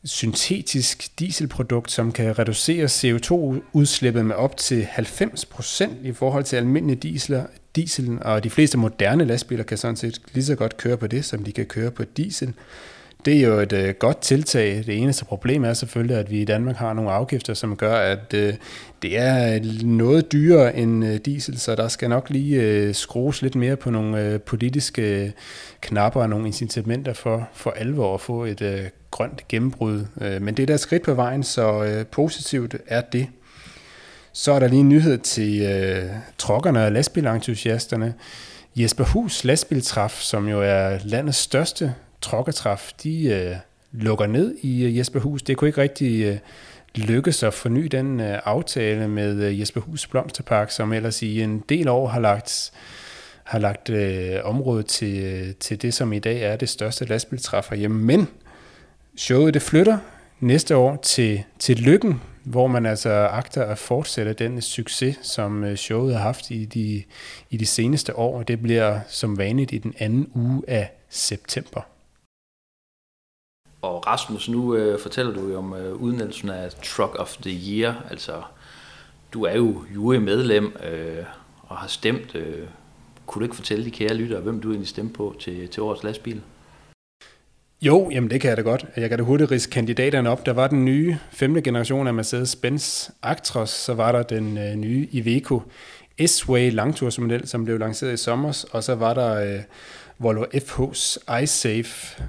syntetisk 0.04 1.20
dieselprodukt, 1.20 1.92
som 1.92 2.12
kan 2.12 2.40
reducere 2.40 2.86
CO2-udslippet 2.86 4.26
med 4.26 4.36
op 4.36 4.58
til 4.58 4.88
90% 4.92 5.90
i 6.04 6.12
forhold 6.12 6.44
til 6.44 6.56
almindelige 6.56 6.96
diesel, 6.96 7.44
dieselen, 7.76 8.24
og 8.24 8.44
de 8.44 8.50
fleste 8.50 8.78
moderne 8.78 9.26
lastbiler 9.26 9.64
kan 9.64 9.78
sådan 9.78 9.96
set 9.96 10.22
lige 10.34 10.46
så 10.46 10.56
godt 10.56 10.78
køre 10.78 10.98
på 10.98 11.08
det, 11.08 11.26
som 11.26 11.44
de 11.44 11.52
kan 11.52 11.66
køre 11.66 11.92
på 11.92 12.04
diesel. 12.04 12.54
Det 13.26 13.38
er 13.38 13.48
jo 13.48 13.60
et 13.60 13.74
øh, 13.74 13.94
godt 13.94 14.22
tiltag. 14.22 14.84
Det 14.86 14.98
eneste 14.98 15.26
problem 15.26 15.64
er 15.64 15.74
selvfølgelig, 15.74 16.18
at 16.18 16.32
vi 16.32 16.42
i 16.42 16.46
Danmark 16.46 16.76
har 16.76 16.94
nogle 16.94 17.12
afgifter, 17.12 17.54
som 17.54 17.76
gør, 17.76 17.96
at 17.96 18.34
øh, 18.34 18.54
det 19.02 19.18
er 19.18 19.60
noget 19.86 20.32
dyrere 20.32 20.76
end 20.76 21.06
øh, 21.06 21.20
diesel, 21.26 21.60
så 21.60 21.76
der 21.76 21.88
skal 21.88 22.10
nok 22.10 22.30
lige 22.30 22.62
øh, 22.62 22.96
skrues 22.96 23.42
lidt 23.42 23.56
mere 23.56 23.76
på 23.76 23.90
nogle 23.90 24.26
øh, 24.26 24.40
politiske 24.40 25.34
knapper 25.82 26.22
og 26.22 26.30
nogle 26.30 26.48
incitamenter 26.48 27.14
for, 27.14 27.50
for 27.54 27.72
alvor 27.72 28.14
at 28.14 28.22
få 28.22 28.46
et 28.46 28.62
øh, 28.62 28.82
grønt 29.12 29.48
gennembrud. 29.48 30.06
Øh, 30.22 30.42
men 30.42 30.58
det 30.58 30.64
er 30.64 30.68
der 30.68 30.74
et 30.74 30.80
skridt 30.80 31.04
på 31.04 31.14
vejen, 31.14 31.44
så 31.44 31.84
øh, 31.84 32.06
positivt 32.06 32.76
er 32.88 33.02
det. 33.02 33.28
Så 34.34 34.52
er 34.52 34.60
der 34.60 34.68
lige 34.68 34.80
en 34.80 34.90
nyhed 34.90 35.18
til 35.18 35.62
øh, 35.62 36.10
trokkerne 36.38 36.86
og 36.86 36.92
lastbilentusiasterne. 36.92 38.14
Jesper 38.76 39.04
Hus 39.04 39.44
lastbiltræf, 39.44 40.22
som 40.22 40.48
jo 40.48 40.62
er 40.62 40.98
landets 41.04 41.38
største 41.38 41.94
Trokketræf, 42.22 42.92
de 43.04 43.26
øh, 43.26 43.56
lukker 43.92 44.28
ned 44.28 44.56
i 44.62 44.84
øh, 44.84 44.98
Jesperhus. 44.98 45.44
Det 45.44 45.58
kunne 45.58 45.68
ikke 45.68 45.82
rigtig 45.82 46.24
øh, 46.24 46.38
lykkes 46.96 47.44
at 47.44 47.54
forny 47.54 47.84
den 47.86 48.20
øh, 48.20 48.40
aftale 48.46 49.08
med 49.08 49.44
øh, 49.44 49.60
Jesperhus 49.60 50.08
Blomsterpark, 50.08 50.72
som 50.72 50.94
ellers 50.94 51.22
i 51.22 51.42
en 51.42 51.64
del 51.70 51.88
år 51.88 52.08
har 52.08 52.20
lagt 52.20 52.72
har 53.50 53.60
lagt 53.60 53.90
øh, 53.90 54.40
området 54.44 54.86
til, 54.86 55.24
øh, 55.24 55.56
til 55.60 55.82
det, 55.82 55.94
som 55.94 56.14
i 56.14 56.20
dag 56.20 56.42
er 56.42 56.56
det 56.56 56.70
største 56.70 57.06
lastbiltræf 57.06 57.72
hjemme. 57.76 58.06
Men 58.06 58.28
showet 59.18 59.54
det 59.54 59.62
flytter 59.62 59.98
næste 60.40 60.76
år 60.76 60.96
til, 60.96 61.44
til 61.60 61.78
Lykken, 61.78 62.22
hvor 62.44 62.68
man 62.68 62.86
altså 62.86 63.10
agter 63.10 63.64
at 63.64 63.78
fortsætte 63.78 64.34
den 64.34 64.62
succes, 64.62 65.20
som 65.22 65.64
øh, 65.64 65.76
showet 65.76 66.14
har 66.14 66.22
haft 66.22 66.52
i 66.52 66.66
de, 66.66 67.04
i 67.50 67.58
de 67.58 67.66
seneste 67.66 68.16
år. 68.16 68.44
Det 68.44 68.62
bliver 68.62 69.00
som 69.08 69.38
vanligt 69.38 69.72
i 69.72 69.78
den 69.78 69.94
anden 70.00 70.30
uge 70.36 70.64
af 70.68 70.92
september. 71.10 71.89
Og 73.82 74.08
Rasmus, 74.08 74.50
nu 74.50 74.76
øh, 74.76 75.00
fortæller 75.00 75.34
du 75.34 75.50
jo 75.50 75.58
om 75.58 75.74
øh, 75.74 75.94
udnævnelsen 75.94 76.50
af 76.50 76.72
Truck 76.72 77.16
of 77.20 77.38
the 77.38 77.52
Year. 77.52 78.06
Altså, 78.10 78.42
du 79.34 79.44
er 79.44 79.56
jo 79.56 79.84
jurymedlem 79.96 80.66
øh, 80.66 81.24
og 81.62 81.78
har 81.78 81.88
stemt. 81.88 82.36
Øh, 82.36 82.68
kunne 83.26 83.40
du 83.40 83.46
ikke 83.46 83.56
fortælle 83.56 83.86
de 83.86 83.92
kære 83.92 84.14
lyttere, 84.14 84.42
hvem 84.42 84.62
du 84.62 84.70
egentlig 84.70 84.88
stemte 84.88 85.14
på 85.14 85.36
til, 85.40 85.68
til 85.68 85.84
årets 85.84 86.04
lastbil? 86.04 86.42
Jo, 87.82 88.10
jamen 88.12 88.30
det 88.30 88.42
kan 88.42 88.50
jeg 88.50 88.58
da 88.58 88.62
godt. 88.62 88.86
Jeg 88.98 89.10
kan 89.10 89.18
da 89.18 89.24
hurtigt 89.24 89.52
rise 89.52 89.70
kandidaterne 89.70 90.30
op. 90.30 90.46
Der 90.46 90.54
var 90.54 90.68
den 90.68 90.86
nye 90.86 91.18
femte 91.32 91.62
generation 91.62 92.08
af 92.08 92.14
Mercedes-Benz 92.14 93.10
Actros, 93.24 93.70
så 93.70 93.94
var 93.94 94.12
der 94.12 94.24
den 94.24 94.58
øh, 94.58 94.76
nye 94.76 95.08
Iveco 95.12 95.62
S-Way 96.26 96.72
langtursmodel, 96.72 97.48
som 97.48 97.66
blev 97.66 97.80
lanceret 97.80 98.14
i 98.14 98.18
sommer, 98.18 98.66
og 98.72 98.84
så 98.84 98.96
var 98.96 99.14
der 99.14 99.56
øh, 99.56 99.62
Volvo 100.18 100.44
FH's 100.44 101.40
iSafe 101.42 102.24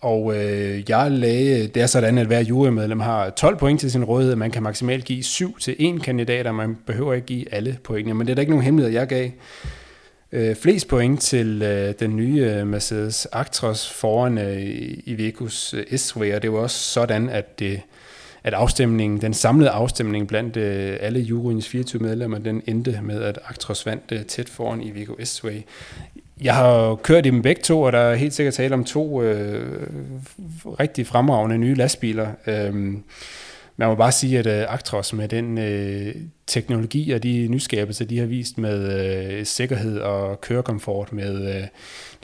og 0.00 0.36
øh, 0.36 0.90
jeg 0.90 1.10
lagde, 1.10 1.66
det 1.66 1.82
er 1.82 1.86
sådan, 1.86 2.18
at 2.18 2.26
hver 2.26 2.40
jurymedlem 2.40 3.00
har 3.00 3.30
12 3.30 3.56
point 3.56 3.80
til 3.80 3.90
sin 3.90 4.04
rådighed. 4.04 4.36
Man 4.36 4.50
kan 4.50 4.62
maksimalt 4.62 5.04
give 5.04 5.22
7 5.22 5.58
til 5.58 5.76
en 5.78 6.00
kandidat, 6.00 6.46
og 6.46 6.54
man 6.54 6.76
behøver 6.86 7.14
ikke 7.14 7.26
give 7.26 7.54
alle 7.54 7.78
pointene. 7.84 8.14
Men 8.14 8.26
det 8.26 8.30
er 8.32 8.34
da 8.34 8.40
ikke 8.40 8.52
nogen 8.52 8.64
hemmelighed, 8.64 8.92
jeg 8.92 9.06
gav 9.06 9.30
øh, 10.32 10.56
flest 10.56 10.88
point 10.88 11.20
til 11.20 11.62
øh, 11.62 11.94
den 12.00 12.16
nye 12.16 12.40
øh, 12.40 12.66
Mercedes 12.66 13.28
Actros 13.32 13.90
foran 13.92 14.38
øh, 14.38 14.98
Ivecos 15.04 15.74
øh, 15.74 16.34
og 16.34 16.42
det 16.42 16.52
var 16.52 16.58
også 16.58 16.78
sådan, 16.78 17.28
at 17.28 17.58
det 17.58 17.80
at 18.46 18.54
afstemningen, 18.54 19.20
den 19.20 19.34
samlede 19.34 19.70
afstemning 19.70 20.28
blandt 20.28 20.56
øh, 20.56 20.96
alle 21.00 21.20
juryens 21.20 21.68
24 21.68 22.02
medlemmer, 22.02 22.38
den 22.38 22.62
endte 22.66 23.00
med, 23.02 23.22
at 23.22 23.38
Actros 23.44 23.86
vandt 23.86 24.04
øh, 24.12 24.24
tæt 24.24 24.48
foran 24.48 24.82
i 24.82 25.04
S-Way. 25.24 25.62
Jeg 26.40 26.54
har 26.54 26.94
kørt 26.94 27.26
i 27.26 27.30
dem 27.30 27.42
begge 27.42 27.62
to, 27.62 27.82
og 27.82 27.92
der 27.92 27.98
er 27.98 28.14
helt 28.14 28.34
sikkert 28.34 28.54
tale 28.54 28.74
om 28.74 28.84
to 28.84 29.22
øh, 29.22 29.88
rigtig 30.80 31.06
fremragende 31.06 31.58
nye 31.58 31.74
lastbiler. 31.74 32.28
Øhm, 32.46 33.04
man 33.76 33.88
må 33.88 33.94
bare 33.94 34.12
sige, 34.12 34.38
at 34.38 34.46
øh, 34.46 34.74
Actros 34.74 35.12
med 35.12 35.28
den 35.28 35.58
øh, 35.58 36.14
teknologi 36.46 37.10
og 37.10 37.22
de 37.22 37.48
nyskabelser, 37.50 38.04
de 38.04 38.18
har 38.18 38.26
vist 38.26 38.58
med 38.58 39.00
øh, 39.38 39.46
sikkerhed 39.46 39.98
og 39.98 40.40
kørekomfort, 40.40 41.12
med 41.12 41.56
øh, 41.56 41.62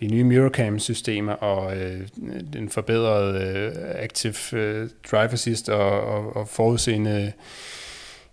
de 0.01 0.07
nye 0.07 0.25
Miracam-systemer 0.25 1.33
og 1.33 1.77
øh, 1.77 2.01
den 2.53 2.69
forbedrede 2.69 3.45
øh, 3.45 3.73
Active 3.95 4.59
øh, 4.61 4.89
Drive 5.11 5.33
Assist 5.33 5.69
og, 5.69 6.01
og, 6.01 6.37
og 6.37 6.49
forudseende 6.49 7.33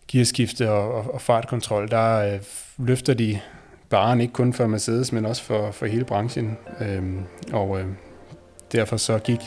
gearskifte 0.08 0.72
og, 0.72 0.94
og, 0.94 1.14
og 1.14 1.22
fartkontrol, 1.22 1.88
der 1.88 2.34
øh, 2.34 2.40
løfter 2.78 3.14
de 3.14 3.40
baren 3.90 4.22
ikke 4.22 4.34
kun 4.34 4.54
for 4.54 4.68
Mercedes, 4.68 5.12
men 5.12 5.26
også 5.26 5.44
for, 5.44 5.72
for 5.72 5.86
hele 5.86 6.06
branchen. 6.06 6.58
Øhm, 6.82 7.24
og 7.54 7.80
øh, 7.80 7.86
derfor 8.72 8.98
så 8.98 9.20
gik 9.20 9.42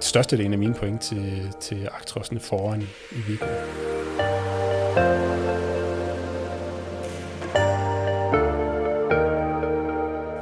størstedelen 0.00 0.52
af 0.52 0.58
mine 0.58 0.74
point 0.74 1.00
til, 1.00 1.52
til 1.60 1.88
aktrossene 2.00 2.40
foran 2.40 2.82
i 3.12 3.16
weekenden. 3.28 3.56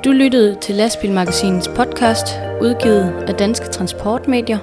Du 0.04 0.10
lyttede 0.10 0.56
til 0.60 0.74
Lastbilmagasinets 0.74 1.68
podcast, 1.68 2.26
udgivet 2.60 3.24
af 3.28 3.34
Danske 3.34 3.66
Transportmedier. 3.66 4.58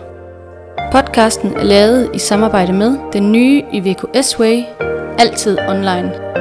Podcasten 0.91 1.53
er 1.53 1.63
lavet 1.63 2.11
i 2.15 2.19
samarbejde 2.19 2.73
med 2.73 2.97
den 3.13 3.31
nye 3.31 3.63
Iveco 3.73 4.07
S-Way, 4.21 4.83
altid 5.19 5.59
online. 5.59 6.38